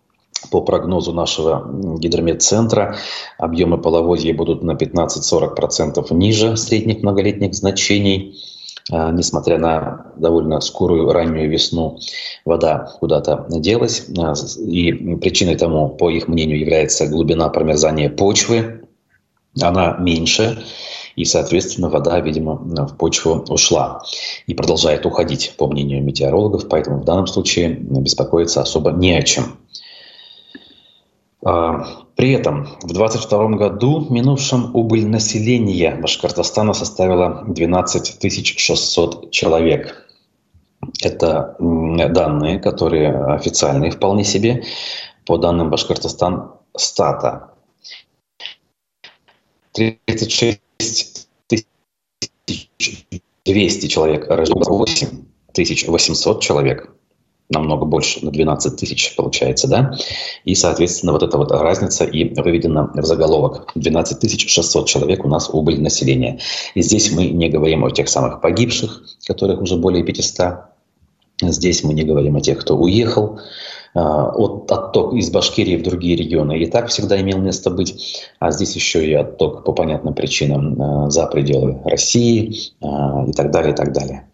по 0.50 0.60
прогнозу 0.60 1.12
нашего 1.12 1.68
гидрометцентра 1.98 2.96
объемы 3.38 3.78
половодья 3.78 4.34
будут 4.34 4.62
на 4.62 4.72
15-40% 4.72 6.12
ниже 6.14 6.56
средних 6.56 7.02
многолетних 7.02 7.54
значений. 7.54 8.36
А, 8.90 9.10
несмотря 9.10 9.58
на 9.58 10.12
довольно 10.16 10.60
скорую 10.60 11.12
раннюю 11.12 11.50
весну, 11.50 11.98
вода 12.44 12.92
куда-то 13.00 13.46
делась. 13.48 14.06
И 14.58 14.92
причиной 15.16 15.56
тому, 15.56 15.88
по 15.88 16.08
их 16.08 16.28
мнению, 16.28 16.60
является 16.60 17.08
глубина 17.08 17.48
промерзания 17.48 18.10
почвы. 18.10 18.84
Она 19.60 19.96
меньше, 19.98 20.64
и, 21.16 21.24
соответственно, 21.24 21.88
вода, 21.88 22.18
видимо, 22.20 22.54
в 22.54 22.96
почву 22.96 23.44
ушла 23.48 24.02
и 24.46 24.54
продолжает 24.54 25.06
уходить, 25.06 25.54
по 25.58 25.66
мнению 25.66 26.02
метеорологов, 26.02 26.68
поэтому 26.68 27.00
в 27.00 27.04
данном 27.04 27.26
случае 27.26 27.70
беспокоиться 27.70 28.62
особо 28.62 28.92
не 28.92 29.12
о 29.12 29.22
чем. 29.22 29.58
А, 31.44 31.84
при 32.14 32.32
этом 32.32 32.66
в 32.82 32.92
2022 32.92 33.48
году 33.56 34.06
минувшем 34.10 34.74
убыль 34.74 35.06
населения 35.06 35.96
Башкортостана 35.96 36.72
составила 36.72 37.44
12 37.48 38.20
600 38.58 39.30
человек. 39.30 40.08
Это 41.02 41.56
данные, 41.58 42.58
которые 42.58 43.12
официальные 43.34 43.90
вполне 43.90 44.24
себе. 44.24 44.64
По 45.26 45.36
данным 45.36 45.70
Башкортостан 45.70 46.52
стата. 46.76 47.50
36 49.72 50.61
200 53.44 53.86
человек 53.86 54.26
рождено 54.28 54.62
8 54.64 55.08
800 55.54 56.42
человек, 56.42 56.90
намного 57.50 57.84
больше, 57.84 58.24
на 58.24 58.30
12 58.30 58.76
тысяч 58.76 59.14
получается, 59.16 59.68
да? 59.68 59.94
И, 60.44 60.54
соответственно, 60.54 61.12
вот 61.12 61.22
эта 61.22 61.36
вот 61.36 61.52
разница 61.52 62.04
и 62.04 62.32
выведена 62.34 62.90
в 62.94 63.04
заголовок. 63.04 63.70
12 63.74 64.48
600 64.48 64.88
человек 64.88 65.24
у 65.24 65.28
нас 65.28 65.50
убыль 65.50 65.80
населения. 65.80 66.40
И 66.74 66.82
здесь 66.82 67.12
мы 67.12 67.26
не 67.26 67.48
говорим 67.48 67.84
о 67.84 67.90
тех 67.90 68.08
самых 68.08 68.40
погибших, 68.40 69.02
которых 69.26 69.60
уже 69.60 69.76
более 69.76 70.02
500. 70.02 70.54
Здесь 71.42 71.84
мы 71.84 71.92
не 71.94 72.04
говорим 72.04 72.36
о 72.36 72.40
тех, 72.40 72.60
кто 72.60 72.76
уехал, 72.76 73.38
а, 73.38 73.42
от, 73.94 74.72
отток 74.72 75.14
из 75.14 75.30
Башкирии 75.30 75.76
в 75.76 75.82
другие 75.82 76.16
регионы 76.16 76.58
и 76.58 76.66
так 76.66 76.88
всегда 76.88 77.20
имел 77.20 77.38
место 77.38 77.70
быть, 77.70 78.24
а 78.38 78.50
здесь 78.50 78.74
еще 78.74 79.06
и 79.06 79.12
отток 79.12 79.64
по 79.64 79.72
понятным 79.72 80.14
причинам 80.14 80.80
а, 80.80 81.10
за 81.10 81.26
пределы 81.26 81.80
России 81.84 82.72
а, 82.80 83.24
и 83.26 83.32
так 83.32 83.50
далее, 83.50 83.72
и 83.72 83.76
так 83.76 83.92
далее. 83.92 84.28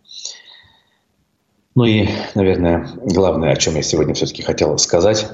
Ну 1.74 1.84
и, 1.84 2.08
наверное, 2.34 2.88
главное, 3.02 3.52
о 3.52 3.56
чем 3.56 3.76
я 3.76 3.82
сегодня 3.82 4.14
все-таки 4.14 4.42
хотел 4.42 4.76
сказать, 4.78 5.28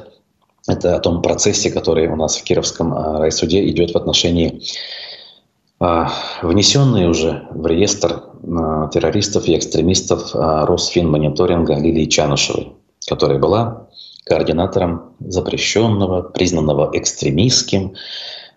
это 0.67 0.97
о 0.97 1.01
том 1.01 1.21
процессе, 1.21 1.71
который 1.71 2.09
у 2.09 2.17
нас 2.17 2.37
в 2.37 2.45
Кировском 2.45 3.19
райсуде 3.19 3.67
идет 3.69 3.93
в 3.93 3.97
отношении 3.97 4.63
внесенные 5.79 7.09
уже 7.09 7.47
в 7.51 7.67
реестр 7.67 8.23
террористов 8.93 9.47
и 9.47 9.57
экстремистов 9.57 10.35
Росфинмониторинга 10.35 11.75
Лилии 11.75 12.07
Чанышевой, 12.07 12.73
которая 13.07 13.39
была 13.39 13.89
координатором 14.25 15.15
запрещенного, 15.21 16.23
признанного 16.23 16.91
экстремистским 16.95 17.95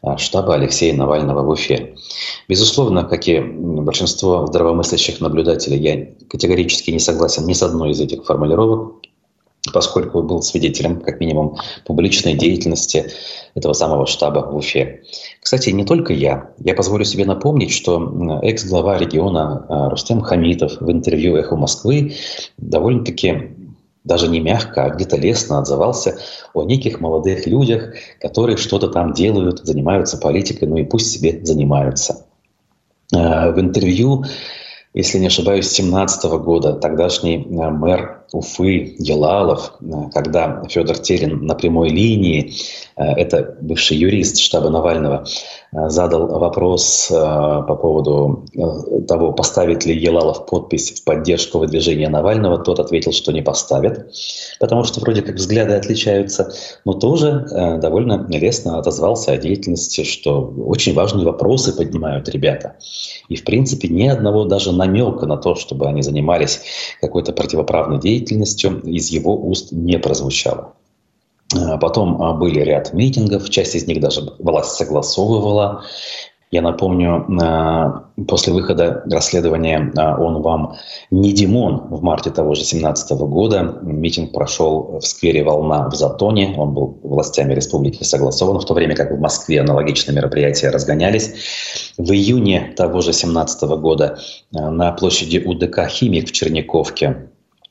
а, 0.01 0.17
штаба 0.17 0.55
Алексея 0.55 0.93
Навального 0.93 1.41
в 1.41 1.49
Уфе. 1.49 1.95
Безусловно, 2.47 3.03
как 3.03 3.27
и 3.27 3.39
большинство 3.39 4.45
здравомыслящих 4.47 5.19
наблюдателей, 5.19 5.77
я 5.77 6.27
категорически 6.29 6.91
не 6.91 6.99
согласен 6.99 7.45
ни 7.45 7.53
с 7.53 7.61
одной 7.63 7.91
из 7.91 7.99
этих 7.99 8.25
формулировок, 8.25 8.95
поскольку 9.73 10.23
был 10.23 10.41
свидетелем, 10.41 11.01
как 11.01 11.19
минимум, 11.19 11.57
публичной 11.85 12.35
деятельности 12.35 13.11
этого 13.55 13.73
самого 13.73 14.05
штаба 14.05 14.39
в 14.39 14.55
Уфе. 14.55 15.01
Кстати, 15.41 15.71
не 15.71 15.83
только 15.83 16.13
я. 16.13 16.51
Я 16.59 16.73
позволю 16.73 17.03
себе 17.03 17.25
напомнить, 17.25 17.71
что 17.71 18.39
экс-глава 18.43 18.97
региона 18.97 19.65
а, 19.67 19.89
Рустем 19.89 20.21
Хамитов 20.21 20.79
в 20.79 20.89
интервью 20.89 21.35
«Эхо 21.35 21.55
Москвы» 21.55 22.13
довольно-таки 22.57 23.56
даже 24.07 24.27
не 24.27 24.39
мягко, 24.39 24.85
а 24.85 24.89
где-то 24.89 25.17
лестно 25.17 25.59
отзывался 25.59 26.17
о 26.53 26.63
неких 26.63 26.99
молодых 26.99 27.45
людях, 27.45 27.93
которые 28.19 28.57
что-то 28.57 28.87
там 28.87 29.13
делают, 29.13 29.59
занимаются 29.59 30.17
политикой, 30.17 30.67
ну 30.67 30.77
и 30.77 30.83
пусть 30.83 31.11
себе 31.11 31.45
занимаются. 31.45 32.25
Э, 33.13 33.51
в 33.51 33.59
интервью, 33.59 34.25
если 34.93 35.19
не 35.19 35.27
ошибаюсь, 35.27 35.67
2017 35.67 36.23
года 36.39 36.73
тогдашний 36.73 37.37
э, 37.37 37.69
мэр 37.69 38.23
Уфы, 38.33 38.95
Елалов, 38.99 39.73
когда 40.13 40.63
Федор 40.69 40.97
Терин 40.97 41.45
на 41.45 41.55
прямой 41.55 41.89
линии, 41.89 42.53
это 42.95 43.55
бывший 43.61 43.97
юрист 43.97 44.39
штаба 44.39 44.69
Навального, 44.69 45.25
задал 45.71 46.27
вопрос 46.39 47.07
по 47.09 47.77
поводу 47.81 48.45
того, 49.07 49.31
поставит 49.33 49.85
ли 49.85 49.95
Елалов 49.95 50.45
подпись 50.45 50.91
в 50.91 51.03
поддержку 51.03 51.59
выдвижения 51.59 52.09
Навального, 52.09 52.57
тот 52.57 52.79
ответил, 52.79 53.11
что 53.11 53.31
не 53.31 53.41
поставит, 53.41 54.11
потому 54.59 54.83
что 54.83 54.99
вроде 54.99 55.21
как 55.21 55.35
взгляды 55.35 55.73
отличаются, 55.75 56.51
но 56.85 56.93
тоже 56.93 57.45
довольно 57.81 58.25
лестно 58.29 58.79
отозвался 58.79 59.31
о 59.31 59.37
деятельности, 59.37 60.03
что 60.03 60.53
очень 60.65 60.93
важные 60.93 61.25
вопросы 61.25 61.75
поднимают 61.75 62.29
ребята. 62.29 62.75
И, 63.29 63.35
в 63.35 63.43
принципе, 63.43 63.87
ни 63.87 64.07
одного 64.07 64.45
даже 64.45 64.71
намека 64.71 65.25
на 65.25 65.37
то, 65.37 65.55
чтобы 65.55 65.87
они 65.87 66.01
занимались 66.01 66.61
какой-то 67.01 67.33
противоправной 67.33 67.99
деятельностью, 67.99 68.16
из 68.19 69.09
его 69.09 69.35
уст 69.35 69.71
не 69.71 69.97
прозвучало. 69.99 70.73
А 71.55 71.77
потом 71.77 72.21
а, 72.21 72.33
были 72.33 72.59
ряд 72.59 72.93
митингов, 72.93 73.49
часть 73.49 73.75
из 73.75 73.87
них 73.87 74.01
даже 74.01 74.21
власть 74.39 74.71
согласовывала. 74.71 75.83
Я 76.49 76.61
напомню, 76.61 77.25
э, 77.41 78.23
после 78.23 78.53
выхода 78.53 79.03
расследования 79.11 79.91
«Он 79.97 80.41
вам 80.41 80.75
не 81.11 81.33
Димон» 81.33 81.87
в 81.89 82.01
марте 82.01 82.29
того 82.29 82.55
же 82.55 82.61
2017 82.61 83.11
года 83.27 83.79
митинг 83.81 84.31
прошел 84.31 84.99
в 85.01 85.05
сквере 85.05 85.43
«Волна» 85.43 85.89
в 85.89 85.95
Затоне. 85.95 86.55
Он 86.57 86.73
был 86.73 86.99
властями 87.03 87.53
республики 87.53 88.03
согласован, 88.03 88.59
в 88.59 88.65
то 88.65 88.73
время 88.73 88.95
как 88.95 89.11
в 89.11 89.19
Москве 89.19 89.59
аналогичные 89.59 90.15
мероприятия 90.15 90.69
разгонялись. 90.69 91.33
В 91.97 92.11
июне 92.13 92.73
того 92.77 93.01
же 93.01 93.11
2017 93.11 93.63
года 93.81 94.17
на 94.51 94.93
площади 94.93 95.43
УДК 95.45 95.85
«Химик» 95.89 96.29
в 96.29 96.31
Черняковке 96.31 97.27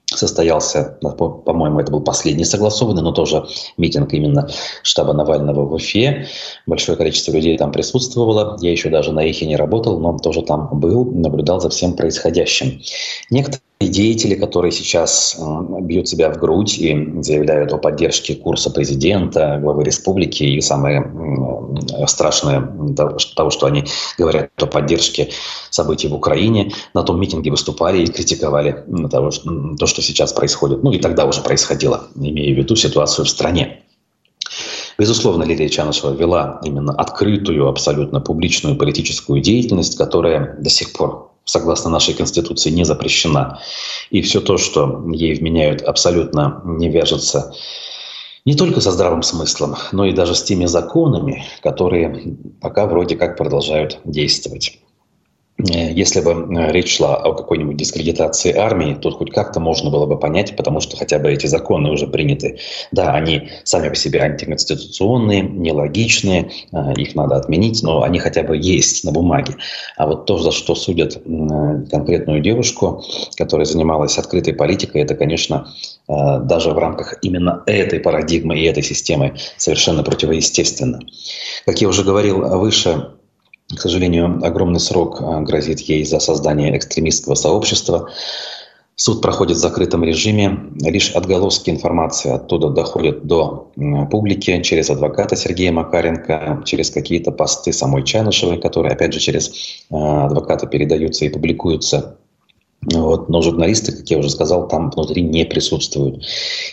состоялся, 0.07 0.99
по-моему, 1.01 1.81
это 1.81 1.91
был 1.91 2.01
последний 2.01 2.45
согласованный, 2.45 3.03
но 3.03 3.13
тоже 3.13 3.47
митинг 3.77 4.13
именно 4.13 4.49
штаба 4.83 5.13
Навального 5.13 5.65
в 5.67 5.73
Уфе. 5.73 6.27
Большое 6.67 6.97
количество 6.97 7.33
людей 7.33 7.59
там 7.59 7.73
присутствовало. 7.73 8.57
Я 8.61 8.71
еще 8.71 8.89
даже 8.89 9.13
на 9.13 9.21
эхе 9.21 9.47
не 9.47 9.57
работал, 9.57 9.99
но 9.99 10.17
тоже 10.19 10.43
там 10.43 10.69
был, 10.73 11.05
наблюдал 11.05 11.61
за 11.61 11.71
всем 11.71 11.95
происходящим. 11.95 12.81
Некоторые 13.31 13.63
деятели, 13.81 14.35
которые 14.35 14.73
сейчас 14.73 15.37
э, 15.39 15.81
бьют 15.83 16.09
себя 16.09 16.31
в 16.31 16.39
грудь 16.39 16.79
и 16.79 17.23
заявляют 17.23 17.73
о 17.73 17.79
поддержке 17.79 18.35
курса 18.35 18.71
президента, 18.71 19.59
главы 19.61 19.85
республики, 19.85 20.45
и 20.45 20.61
самое 20.61 21.11
страшное 22.07 22.67
того, 23.35 23.51
что 23.51 23.67
они 23.67 23.85
говорят 24.19 24.51
о 24.57 24.67
поддержке 24.67 25.29
событий 25.71 26.09
в 26.09 26.15
Украине, 26.15 26.73
на 26.95 27.03
том 27.03 27.21
митинге 27.21 27.51
выступали 27.51 28.03
и 28.03 28.07
критиковали 28.07 28.85
того, 29.11 29.31
то, 29.79 29.87
что 29.87 30.03
сейчас 30.03 30.33
происходит. 30.33 30.83
Ну 30.83 30.93
и 30.93 30.99
тогда 30.99 31.27
уже 31.27 31.43
происходило, 31.43 32.09
имея 32.15 32.55
в 32.55 32.59
виду 32.59 32.77
ситуацию 32.77 33.27
в 33.27 33.29
стране. 33.29 33.83
Безусловно, 34.99 35.45
Лилия 35.45 35.69
Чанышева 35.69 36.15
вела 36.15 36.61
именно 36.65 36.95
открытую, 36.95 37.69
абсолютно 37.69 38.21
публичную 38.21 38.77
политическую 38.77 39.43
деятельность, 39.43 39.99
которая 39.99 40.57
до 40.59 40.71
сих 40.71 40.95
пор 40.95 41.33
согласно 41.47 41.91
нашей 41.91 42.13
Конституции, 42.13 42.71
не 42.71 42.85
запрещена. 42.85 43.61
И 44.11 44.21
все 44.21 44.41
то, 44.41 44.59
что 44.59 45.03
ей 45.11 45.35
вменяют, 45.35 45.81
абсолютно 45.81 46.61
не 46.65 46.91
вяжется 46.91 47.55
не 48.45 48.55
только 48.55 48.81
со 48.81 48.93
здравым 48.93 49.23
смыслом, 49.23 49.75
но 49.91 50.05
и 50.05 50.13
даже 50.13 50.35
с 50.35 50.43
теми 50.43 50.67
законами, 50.67 51.45
которые 51.63 52.37
пока 52.61 52.87
вроде 52.87 53.17
как 53.17 53.37
продолжают 53.37 53.99
действовать. 54.05 54.79
Э, 55.59 55.93
если 55.93 56.21
бы 56.21 56.33
э, 56.33 56.73
речь 56.73 56.97
шла 56.97 57.17
о 57.17 57.33
какой-нибудь 57.33 57.77
дискредитации 57.77 58.55
армии, 58.55 58.95
тут 58.95 59.15
хоть 59.15 59.31
как-то 59.31 59.61
можно 59.61 59.91
было 59.91 60.07
бы 60.07 60.19
понять, 60.19 60.57
потому 60.57 60.81
что 60.81 60.97
хотя 60.97 61.19
бы 61.19 61.33
эти 61.33 61.47
законы 61.47 61.91
уже 61.91 62.07
приняты. 62.07 62.59
Да, 62.93 63.15
они 63.15 63.49
сами 63.65 63.89
по 63.89 63.95
себе 63.95 64.21
антиконституционные, 64.21 65.43
нелогичные, 65.43 66.51
э, 66.73 66.93
их 66.97 67.15
надо 67.15 67.37
отменить, 67.37 67.83
но 67.83 68.03
они 68.03 68.19
хотя 68.19 68.43
бы 68.43 68.57
есть 68.57 69.05
на 69.05 69.13
бумаге. 69.13 69.57
А 69.97 70.07
вот 70.07 70.27
то, 70.27 70.39
за 70.39 70.53
что 70.53 70.75
судят 70.75 71.23
конкретную 71.91 72.41
девушку, 72.41 73.03
которая 73.37 73.65
занималась 73.65 74.19
открытой 74.19 74.55
политикой, 74.55 75.03
это, 75.03 75.15
конечно, 75.15 75.69
даже 76.09 76.71
в 76.71 76.79
рамках 76.79 77.19
именно 77.23 77.63
этой 77.67 78.01
парадигмы 78.01 78.59
и 78.59 78.65
этой 78.65 78.83
системы 78.83 79.35
совершенно 79.57 80.03
противоестественно. 80.03 81.01
Как 81.65 81.81
я 81.81 81.89
уже 81.89 82.05
говорил 82.05 82.41
выше, 82.59 83.16
к 83.75 83.81
сожалению, 83.81 84.41
огромный 84.45 84.81
срок 84.81 85.21
а, 85.21 85.41
грозит 85.41 85.81
ей 85.81 86.05
за 86.05 86.21
создание 86.21 86.77
экстремистского 86.77 87.35
сообщества. 87.35 88.11
Суд 88.95 89.21
проходит 89.21 89.59
в 89.59 89.61
закрытом 89.61 90.05
режиме. 90.05 90.71
Лишь 90.81 91.11
отголоски 91.11 91.69
информации 91.69 92.31
оттуда 92.31 92.71
доходят 92.71 93.27
до 93.27 93.71
публики 94.11 94.63
через 94.63 94.89
адвоката 94.89 95.37
Сергея 95.37 95.71
Макаренко, 95.73 96.63
через 96.65 96.91
какие-то 96.91 97.31
посты 97.31 97.73
самой 97.73 98.05
Чанышевой, 98.05 98.59
которые, 98.59 98.93
опять 98.93 99.13
же, 99.13 99.21
через 99.21 99.53
а, 99.91 100.27
адвоката 100.27 100.67
передаются 100.67 101.25
и 101.25 101.29
публикуются 101.29 102.19
вот, 102.93 103.29
но 103.29 103.43
журналисты, 103.43 103.93
как 103.93 104.09
я 104.11 104.19
уже 104.19 104.31
сказал, 104.31 104.69
там 104.69 104.91
внутри 104.91 105.23
не 105.23 105.45
присутствуют. 105.45 106.25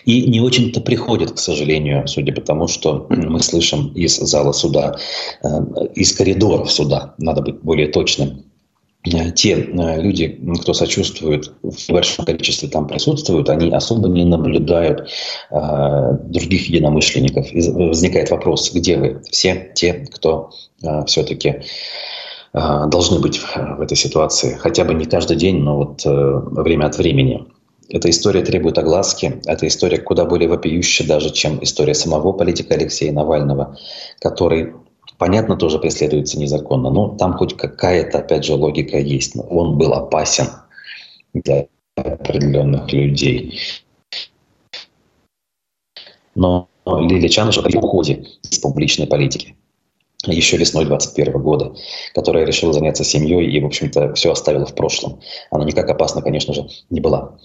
И 0.05 0.27
не 0.27 0.41
очень-то 0.41 0.79
приходят, 0.81 1.31
к 1.31 1.39
сожалению, 1.39 2.07
судя 2.07 2.33
по 2.33 2.41
тому, 2.41 2.67
что 2.67 3.07
мы 3.09 3.41
слышим 3.41 3.87
из 3.93 4.17
зала 4.17 4.51
суда, 4.51 4.95
э, 5.43 5.47
из 5.95 6.13
коридоров 6.13 6.71
суда, 6.71 7.15
надо 7.17 7.41
быть 7.41 7.61
более 7.61 7.87
точным. 7.87 8.43
Э, 9.05 9.31
те 9.31 9.53
э, 9.53 10.01
люди, 10.01 10.39
кто 10.61 10.73
сочувствует, 10.73 11.51
в 11.63 11.91
большом 11.91 12.25
количестве 12.25 12.69
там 12.69 12.87
присутствуют, 12.87 13.49
они 13.49 13.71
особо 13.71 14.07
не 14.07 14.23
наблюдают 14.23 15.09
других 15.49 16.69
единомышленников. 16.69 17.51
И 17.51 17.69
возникает 17.69 18.29
вопрос, 18.29 18.71
где 18.71 18.97
вы? 18.97 19.21
Все 19.31 19.71
те, 19.73 20.05
кто 20.11 20.51
все-таки 21.07 21.49
а, 21.49 21.61
должны 22.53 23.19
быть 23.19 23.39
в 23.39 23.81
этой 23.81 23.97
ситуации. 23.97 24.53
Хотя 24.53 24.83
бы 24.83 24.93
не 24.93 25.05
каждый 25.05 25.37
день, 25.37 25.59
но 25.59 25.77
вот 25.77 26.05
э, 26.05 26.09
время 26.09 26.85
от 26.85 26.97
времени. 26.97 27.47
Эта 27.89 28.09
история 28.09 28.43
требует 28.43 28.77
огласки. 28.77 29.41
Эта 29.45 29.67
история 29.67 29.97
куда 29.97 30.25
более 30.25 30.47
вопиющая 30.47 31.05
даже, 31.07 31.31
чем 31.31 31.63
история 31.63 31.95
самого 31.95 32.31
политика 32.31 32.75
Алексея 32.75 33.11
Навального, 33.11 33.77
который, 34.19 34.73
понятно, 35.17 35.55
тоже 35.57 35.79
преследуется 35.79 36.39
незаконно. 36.39 36.91
Но 36.91 37.09
там 37.17 37.33
хоть 37.33 37.57
какая-то, 37.57 38.19
опять 38.19 38.45
же, 38.45 38.53
логика 38.53 38.99
есть. 38.99 39.35
Он 39.49 39.77
был 39.77 39.93
опасен 39.93 40.45
для 41.33 41.67
определенных 41.95 42.91
людей. 42.93 43.59
Но 46.35 46.67
Лилия 46.85 47.29
Чанышева 47.29 47.63
при 47.63 47.77
уходе 47.77 48.25
из 48.43 48.59
публичной 48.59 49.07
политики 49.07 49.55
еще 50.31 50.57
весной 50.57 50.85
2021 50.85 51.41
года, 51.41 51.73
которая 52.13 52.45
решила 52.45 52.73
заняться 52.73 53.03
семьей 53.03 53.51
и, 53.51 53.59
в 53.59 53.65
общем-то, 53.65 54.13
все 54.13 54.31
оставила 54.31 54.65
в 54.65 54.75
прошлом. 54.75 55.19
Она 55.51 55.65
никак 55.65 55.89
опасна, 55.89 56.21
конечно 56.21 56.53
же, 56.53 56.67
не 56.89 57.01
была. 57.01 57.35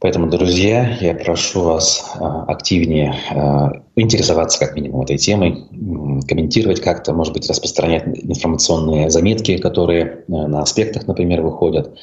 Поэтому, 0.00 0.28
друзья, 0.28 0.96
я 1.00 1.12
прошу 1.14 1.62
вас 1.62 2.12
а, 2.14 2.44
активнее 2.44 3.14
а, 3.30 3.72
интересоваться 3.96 4.60
как 4.60 4.76
минимум 4.76 5.02
этой 5.02 5.18
темой, 5.18 5.64
комментировать 6.28 6.80
как-то, 6.80 7.12
может 7.12 7.32
быть, 7.32 7.48
распространять 7.48 8.04
информационные 8.06 9.10
заметки, 9.10 9.56
которые 9.58 10.24
а, 10.28 10.46
на 10.46 10.62
аспектах, 10.62 11.06
например, 11.06 11.42
выходят. 11.42 11.98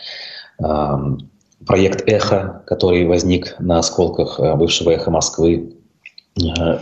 Проект 1.65 2.07
«Эхо», 2.07 2.63
который 2.67 3.05
возник 3.05 3.55
на 3.59 3.79
осколках 3.79 4.39
бывшего 4.57 4.91
«Эхо 4.91 5.09
Москвы», 5.09 5.74
Э, 5.74 5.74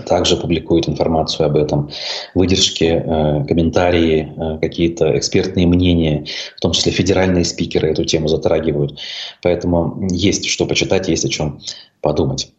также 0.07 0.35
публикуют 0.35 0.89
информацию 0.89 1.45
об 1.45 1.55
этом, 1.55 1.91
выдержки, 2.33 2.85
э, 2.85 3.45
комментарии, 3.45 4.33
э, 4.35 4.57
какие-то 4.59 5.15
экспертные 5.15 5.67
мнения, 5.67 6.25
в 6.57 6.59
том 6.59 6.71
числе 6.71 6.91
федеральные 6.91 7.45
спикеры 7.45 7.91
эту 7.91 8.03
тему 8.03 8.27
затрагивают. 8.27 8.99
Поэтому 9.43 10.07
есть 10.09 10.49
что 10.49 10.65
почитать, 10.65 11.07
есть 11.07 11.25
о 11.25 11.29
чем 11.29 11.59
подумать. 12.01 12.51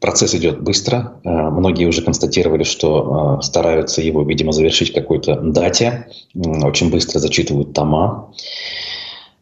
Процесс 0.00 0.34
идет 0.34 0.62
быстро. 0.62 1.20
Многие 1.24 1.84
уже 1.84 2.00
констатировали, 2.00 2.62
что 2.62 3.38
стараются 3.42 4.00
его, 4.00 4.22
видимо, 4.22 4.50
завершить 4.50 4.94
какой-то 4.94 5.36
дате. 5.36 6.08
Очень 6.34 6.90
быстро 6.90 7.18
зачитывают 7.18 7.74
тома. 7.74 8.32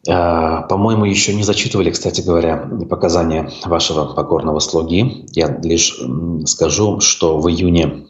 А, 0.09 0.63
по-моему, 0.63 1.05
еще 1.05 1.33
не 1.33 1.43
зачитывали, 1.43 1.91
кстати 1.91 2.21
говоря, 2.21 2.57
показания 2.89 3.49
вашего 3.65 4.13
покорного 4.13 4.59
слуги. 4.59 5.25
Я 5.33 5.59
лишь 5.63 5.99
скажу, 6.45 6.99
что 6.99 7.37
в 7.37 7.49
июне, 7.49 8.05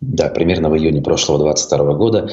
да, 0.00 0.28
примерно 0.28 0.70
в 0.70 0.76
июне 0.76 1.02
прошлого 1.02 1.40
22 1.40 1.94
года 1.94 2.30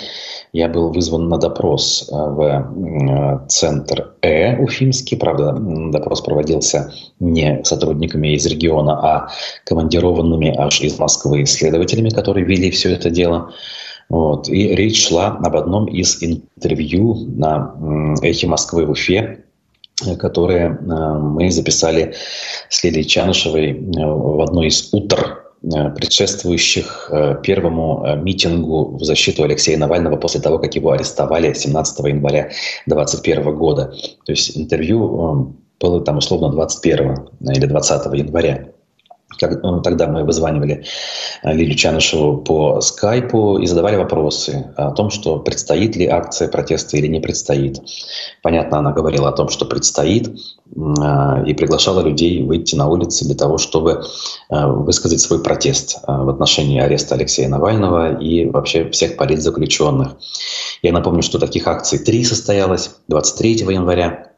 я 0.53 0.67
был 0.67 0.91
вызван 0.91 1.29
на 1.29 1.37
допрос 1.37 2.09
а, 2.11 2.29
в 2.29 2.41
а, 2.41 3.45
центр 3.47 4.13
Э 4.21 4.57
Уфимский. 4.57 5.17
Правда, 5.17 5.53
допрос 5.53 6.21
проводился 6.21 6.93
не 7.19 7.63
сотрудниками 7.63 8.35
из 8.35 8.45
региона, 8.45 8.93
а 8.93 9.29
командированными 9.65 10.55
аж 10.55 10.81
из 10.81 10.99
Москвы 10.99 11.45
следователями, 11.45 12.09
которые 12.09 12.45
вели 12.45 12.71
все 12.71 12.93
это 12.93 13.09
дело. 13.09 13.51
Вот. 14.09 14.49
И 14.49 14.75
речь 14.75 15.07
шла 15.07 15.27
об 15.27 15.55
одном 15.55 15.85
из 15.85 16.21
интервью 16.21 17.15
на 17.27 18.15
«Эхе 18.21 18.47
Москвы» 18.47 18.85
в 18.85 18.91
Уфе 18.91 19.43
которые 20.17 20.69
мы 20.69 21.51
записали 21.51 22.13
с 22.69 22.83
Лилией 22.83 23.05
Чанышевой 23.05 23.73
в 23.73 24.41
одной 24.41 24.67
из 24.67 24.93
утр 24.93 25.43
предшествующих 25.61 27.11
первому 27.43 28.05
митингу 28.21 28.97
в 28.97 29.03
защиту 29.03 29.43
Алексея 29.43 29.77
Навального 29.77 30.15
после 30.15 30.39
того, 30.39 30.57
как 30.57 30.73
его 30.75 30.91
арестовали 30.91 31.53
17 31.53 31.99
января 32.05 32.49
2021 32.85 33.57
года. 33.57 33.93
То 34.25 34.31
есть 34.31 34.57
интервью 34.57 35.55
было 35.79 36.01
там 36.01 36.17
условно 36.17 36.49
21 36.49 37.29
или 37.41 37.65
20 37.65 38.13
января. 38.13 38.69
Как, 39.37 39.61
ну, 39.61 39.81
тогда 39.81 40.07
мы 40.07 40.23
вызванивали 40.23 40.85
э, 41.43 41.53
Лилию 41.53 41.75
Чанышеву 41.75 42.37
по 42.37 42.81
скайпу 42.81 43.59
и 43.59 43.67
задавали 43.67 43.95
вопросы 43.95 44.73
о 44.75 44.91
том, 44.91 45.11
что 45.11 45.37
предстоит 45.39 45.95
ли 45.95 46.07
акция 46.07 46.47
протеста 46.47 46.97
или 46.97 47.07
не 47.07 47.19
предстоит. 47.19 47.79
Понятно, 48.41 48.79
она 48.79 48.91
говорила 48.91 49.29
о 49.29 49.31
том, 49.31 49.49
что 49.49 49.65
предстоит, 49.65 50.27
э, 50.27 51.45
и 51.45 51.53
приглашала 51.53 52.01
людей 52.01 52.41
выйти 52.43 52.75
на 52.75 52.87
улицы 52.87 53.25
для 53.25 53.35
того, 53.35 53.57
чтобы 53.57 54.03
высказать 54.49 55.21
свой 55.21 55.43
протест 55.43 55.99
в 56.07 56.29
отношении 56.29 56.79
ареста 56.79 57.15
Алексея 57.15 57.49
Навального 57.49 58.19
и 58.19 58.45
вообще 58.45 58.89
всех 58.89 59.15
политзаключенных. 59.15 60.15
Я 60.81 60.91
напомню, 60.91 61.21
что 61.21 61.39
таких 61.39 61.67
акций 61.67 61.99
три 61.99 62.23
состоялось 62.23 62.91
23 63.07 63.51
января, 63.73 64.31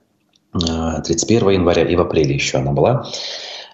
31 0.53 1.49
января 1.49 1.83
и 1.83 1.95
в 1.95 2.01
апреле 2.01 2.35
еще 2.35 2.57
она 2.57 2.71
была. 2.71 3.07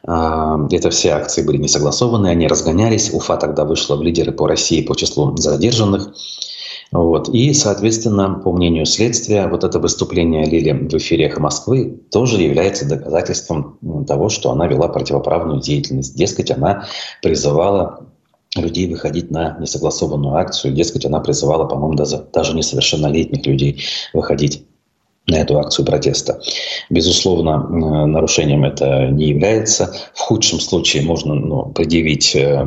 Это 0.03 0.89
все 0.89 1.11
акции 1.11 1.43
были 1.43 1.57
не 1.57 1.67
согласованы, 1.67 2.27
они 2.27 2.47
разгонялись. 2.47 3.13
Уфа 3.13 3.37
тогда 3.37 3.65
вышла 3.65 3.95
в 3.95 4.03
лидеры 4.03 4.31
по 4.31 4.47
России 4.47 4.81
по 4.81 4.95
числу 4.95 5.35
задержанных. 5.37 6.13
Вот. 6.91 7.27
И, 7.29 7.53
соответственно, 7.53 8.35
по 8.35 8.53
мнению 8.53 8.85
следствия, 8.85 9.47
вот 9.47 9.63
это 9.63 9.79
выступление 9.79 10.45
Лили 10.45 10.71
в 10.71 10.93
эфире 10.97 11.25
«Эхо 11.25 11.41
Москвы» 11.41 11.99
тоже 12.11 12.41
является 12.41 12.87
доказательством 12.87 13.77
того, 14.07 14.29
что 14.29 14.51
она 14.51 14.67
вела 14.67 14.87
противоправную 14.87 15.59
деятельность. 15.59 16.15
Дескать, 16.15 16.51
она 16.51 16.85
призывала 17.21 18.05
людей 18.55 18.89
выходить 18.89 19.31
на 19.31 19.57
несогласованную 19.59 20.35
акцию. 20.35 20.73
Дескать, 20.73 21.05
она 21.05 21.19
призывала, 21.19 21.65
по-моему, 21.65 21.95
даже, 21.95 22.25
даже 22.31 22.55
несовершеннолетних 22.55 23.45
людей 23.45 23.83
выходить 24.13 24.66
на 25.27 25.35
эту 25.35 25.59
акцию 25.59 25.85
протеста. 25.85 26.39
Безусловно, 26.89 27.57
нарушением 28.07 28.63
это 28.63 29.07
не 29.07 29.27
является. 29.27 29.93
В 30.13 30.19
худшем 30.19 30.61
случае 30.61 31.03
можно 31.03 31.35
ну, 31.35 31.65
предъявить 31.65 32.33
э, 32.33 32.65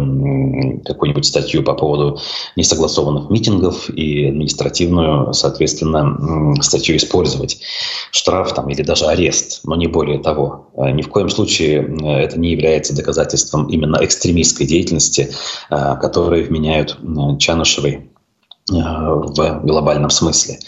какую-нибудь 0.85 1.25
статью 1.25 1.63
по 1.63 1.73
поводу 1.73 2.21
несогласованных 2.57 3.31
митингов 3.31 3.89
и 3.89 4.27
административную, 4.27 5.33
соответственно, 5.33 6.55
статью 6.61 6.97
использовать. 6.97 7.63
Штраф 8.11 8.53
там, 8.53 8.69
или 8.69 8.83
даже 8.83 9.07
арест, 9.07 9.61
но 9.65 9.75
не 9.75 9.87
более 9.87 10.19
того. 10.19 10.69
Э, 10.77 10.91
ни 10.91 11.01
в 11.01 11.09
коем 11.09 11.31
случае 11.31 11.97
это 12.23 12.39
не 12.39 12.51
является 12.51 12.95
доказательством 12.95 13.69
именно 13.69 13.99
экстремистской 14.03 14.67
деятельности, 14.67 15.31
э, 15.71 15.97
которые 15.97 16.45
вменяют 16.45 16.99
Чанышевой 17.39 18.11
в 18.69 19.61
глобальном 19.65 20.11
смысле. 20.11 20.61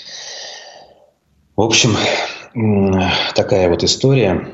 В 1.62 1.64
общем, 1.64 1.96
такая 3.36 3.68
вот 3.68 3.84
история. 3.84 4.48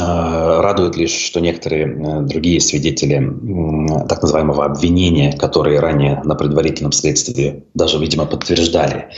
А, 0.00 0.62
радует 0.62 0.96
лишь, 0.96 1.12
что 1.12 1.40
некоторые 1.40 1.88
э, 1.88 2.20
другие 2.22 2.58
свидетели 2.58 3.18
так 4.08 4.22
называемого 4.22 4.64
обвинения, 4.64 5.36
которые 5.36 5.78
ранее 5.78 6.22
на 6.24 6.34
предварительном 6.34 6.92
следствии 6.92 7.64
даже, 7.74 7.98
видимо, 7.98 8.24
подтверждали 8.24 9.10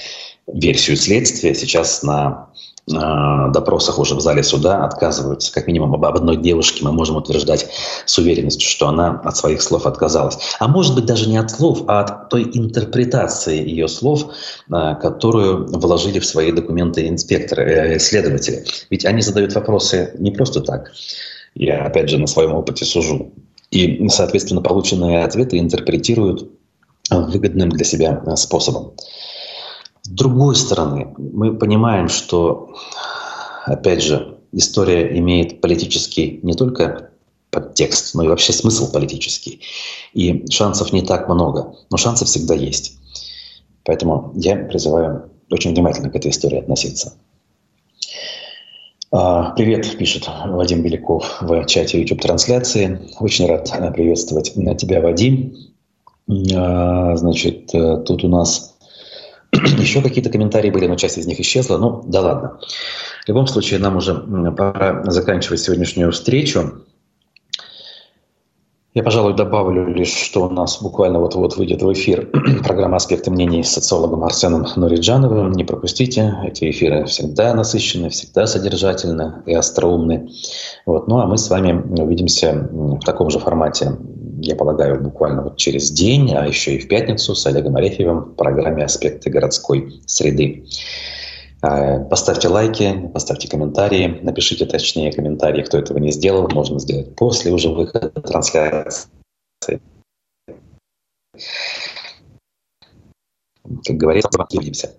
версию 0.48 0.96
следствия, 0.96 1.54
сейчас 1.54 2.02
на 2.02 2.48
допросах 2.88 3.98
уже 3.98 4.14
в 4.14 4.20
зале 4.20 4.42
суда 4.42 4.84
отказываются. 4.84 5.52
Как 5.52 5.66
минимум 5.66 5.94
об 5.94 6.04
одной 6.04 6.36
девушке 6.36 6.84
мы 6.84 6.92
можем 6.92 7.16
утверждать 7.16 7.66
с 8.06 8.18
уверенностью, 8.18 8.68
что 8.68 8.88
она 8.88 9.20
от 9.24 9.36
своих 9.36 9.62
слов 9.62 9.86
отказалась. 9.86 10.38
А 10.58 10.68
может 10.68 10.94
быть 10.94 11.06
даже 11.06 11.28
не 11.28 11.36
от 11.36 11.50
слов, 11.50 11.82
а 11.86 12.00
от 12.00 12.28
той 12.28 12.50
интерпретации 12.52 13.56
ее 13.58 13.88
слов, 13.88 14.26
а, 14.70 14.94
которую 14.94 15.66
вложили 15.66 16.18
в 16.18 16.26
свои 16.26 16.52
документы 16.52 17.08
инспекторы, 17.08 17.64
э, 17.64 17.98
следователи. 17.98 18.64
Ведь 18.90 19.04
они 19.04 19.22
задают 19.22 19.54
вопросы 19.54 20.14
не 20.18 20.30
просто 20.30 20.60
так. 20.60 20.92
Я, 21.54 21.84
опять 21.84 22.08
же, 22.08 22.18
на 22.18 22.26
своем 22.26 22.54
опыте 22.54 22.84
сужу. 22.84 23.32
И, 23.70 24.08
соответственно, 24.08 24.62
полученные 24.62 25.24
ответы 25.24 25.58
интерпретируют 25.58 26.50
выгодным 27.10 27.70
для 27.70 27.84
себя 27.84 28.22
способом. 28.36 28.92
С 30.08 30.10
другой 30.10 30.56
стороны, 30.56 31.14
мы 31.18 31.54
понимаем, 31.54 32.08
что, 32.08 32.74
опять 33.66 34.02
же, 34.02 34.38
история 34.52 35.18
имеет 35.18 35.60
политический 35.60 36.40
не 36.42 36.54
только 36.54 37.10
подтекст, 37.50 38.14
но 38.14 38.22
и 38.22 38.28
вообще 38.28 38.54
смысл 38.54 38.90
политический. 38.90 39.60
И 40.14 40.46
шансов 40.50 40.94
не 40.94 41.02
так 41.02 41.28
много, 41.28 41.74
но 41.90 41.98
шансы 41.98 42.24
всегда 42.24 42.54
есть. 42.54 42.96
Поэтому 43.84 44.32
я 44.34 44.56
призываю 44.56 45.30
очень 45.50 45.72
внимательно 45.72 46.08
к 46.08 46.16
этой 46.16 46.30
истории 46.30 46.58
относиться. 46.58 47.12
А, 49.12 49.50
привет, 49.50 49.98
пишет 49.98 50.26
Вадим 50.46 50.82
Беляков 50.82 51.36
в 51.42 51.66
чате 51.66 52.00
YouTube-трансляции. 52.00 52.98
Очень 53.20 53.46
рад 53.46 53.70
приветствовать 53.92 54.54
тебя, 54.54 55.02
Вадим. 55.02 55.54
А, 56.56 57.14
значит, 57.14 57.74
э, 57.74 57.98
тут 58.06 58.24
у 58.24 58.28
нас 58.28 58.77
Еще 59.78 60.02
какие-то 60.02 60.30
комментарии 60.30 60.70
были, 60.70 60.86
но 60.86 60.96
часть 60.96 61.18
из 61.18 61.26
них 61.26 61.40
исчезла. 61.40 61.78
Ну, 61.78 62.02
да 62.06 62.20
ладно. 62.20 62.58
В 63.24 63.28
любом 63.28 63.46
случае, 63.46 63.80
нам 63.80 63.96
уже 63.96 64.14
пора 64.14 65.04
заканчивать 65.04 65.60
сегодняшнюю 65.60 66.12
встречу. 66.12 66.84
Я, 68.94 69.04
пожалуй, 69.04 69.36
добавлю 69.36 69.86
лишь, 69.86 70.12
что 70.12 70.46
у 70.46 70.50
нас 70.50 70.82
буквально 70.82 71.20
вот-вот 71.20 71.56
выйдет 71.56 71.82
в 71.82 71.92
эфир 71.92 72.26
программа 72.64 72.96
«Аспекты 72.96 73.30
мнений» 73.30 73.62
с 73.62 73.70
социологом 73.70 74.24
Арсеном 74.24 74.66
Нуриджановым. 74.74 75.52
Не 75.52 75.64
пропустите, 75.64 76.34
эти 76.44 76.70
эфиры 76.70 77.04
всегда 77.04 77.54
насыщены, 77.54 78.08
всегда 78.08 78.46
содержательны 78.46 79.42
и 79.46 79.54
остроумны. 79.54 80.30
Вот. 80.84 81.06
Ну 81.06 81.18
а 81.18 81.26
мы 81.26 81.38
с 81.38 81.48
вами 81.48 81.80
увидимся 82.00 82.68
в 82.72 83.00
таком 83.04 83.30
же 83.30 83.38
формате 83.38 83.96
я 84.40 84.56
полагаю, 84.56 85.00
буквально 85.00 85.42
вот 85.42 85.56
через 85.56 85.90
день, 85.90 86.34
а 86.34 86.46
еще 86.46 86.74
и 86.74 86.78
в 86.78 86.88
пятницу 86.88 87.34
с 87.34 87.46
Олегом 87.46 87.76
Арефьевым 87.76 88.20
в 88.20 88.34
программе 88.34 88.84
«Аспекты 88.84 89.30
городской 89.30 90.00
среды». 90.06 90.66
А, 91.60 91.98
поставьте 92.04 92.48
лайки, 92.48 93.10
поставьте 93.12 93.48
комментарии, 93.48 94.20
напишите 94.22 94.64
точнее 94.64 95.12
комментарии, 95.12 95.62
кто 95.62 95.78
этого 95.78 95.98
не 95.98 96.12
сделал, 96.12 96.48
можно 96.48 96.78
сделать 96.78 97.16
после 97.16 97.52
уже 97.52 97.68
выхода 97.68 98.10
трансляции. 98.10 99.08
Как 103.84 103.96
говорится, 103.96 104.30
увидимся. 104.52 104.92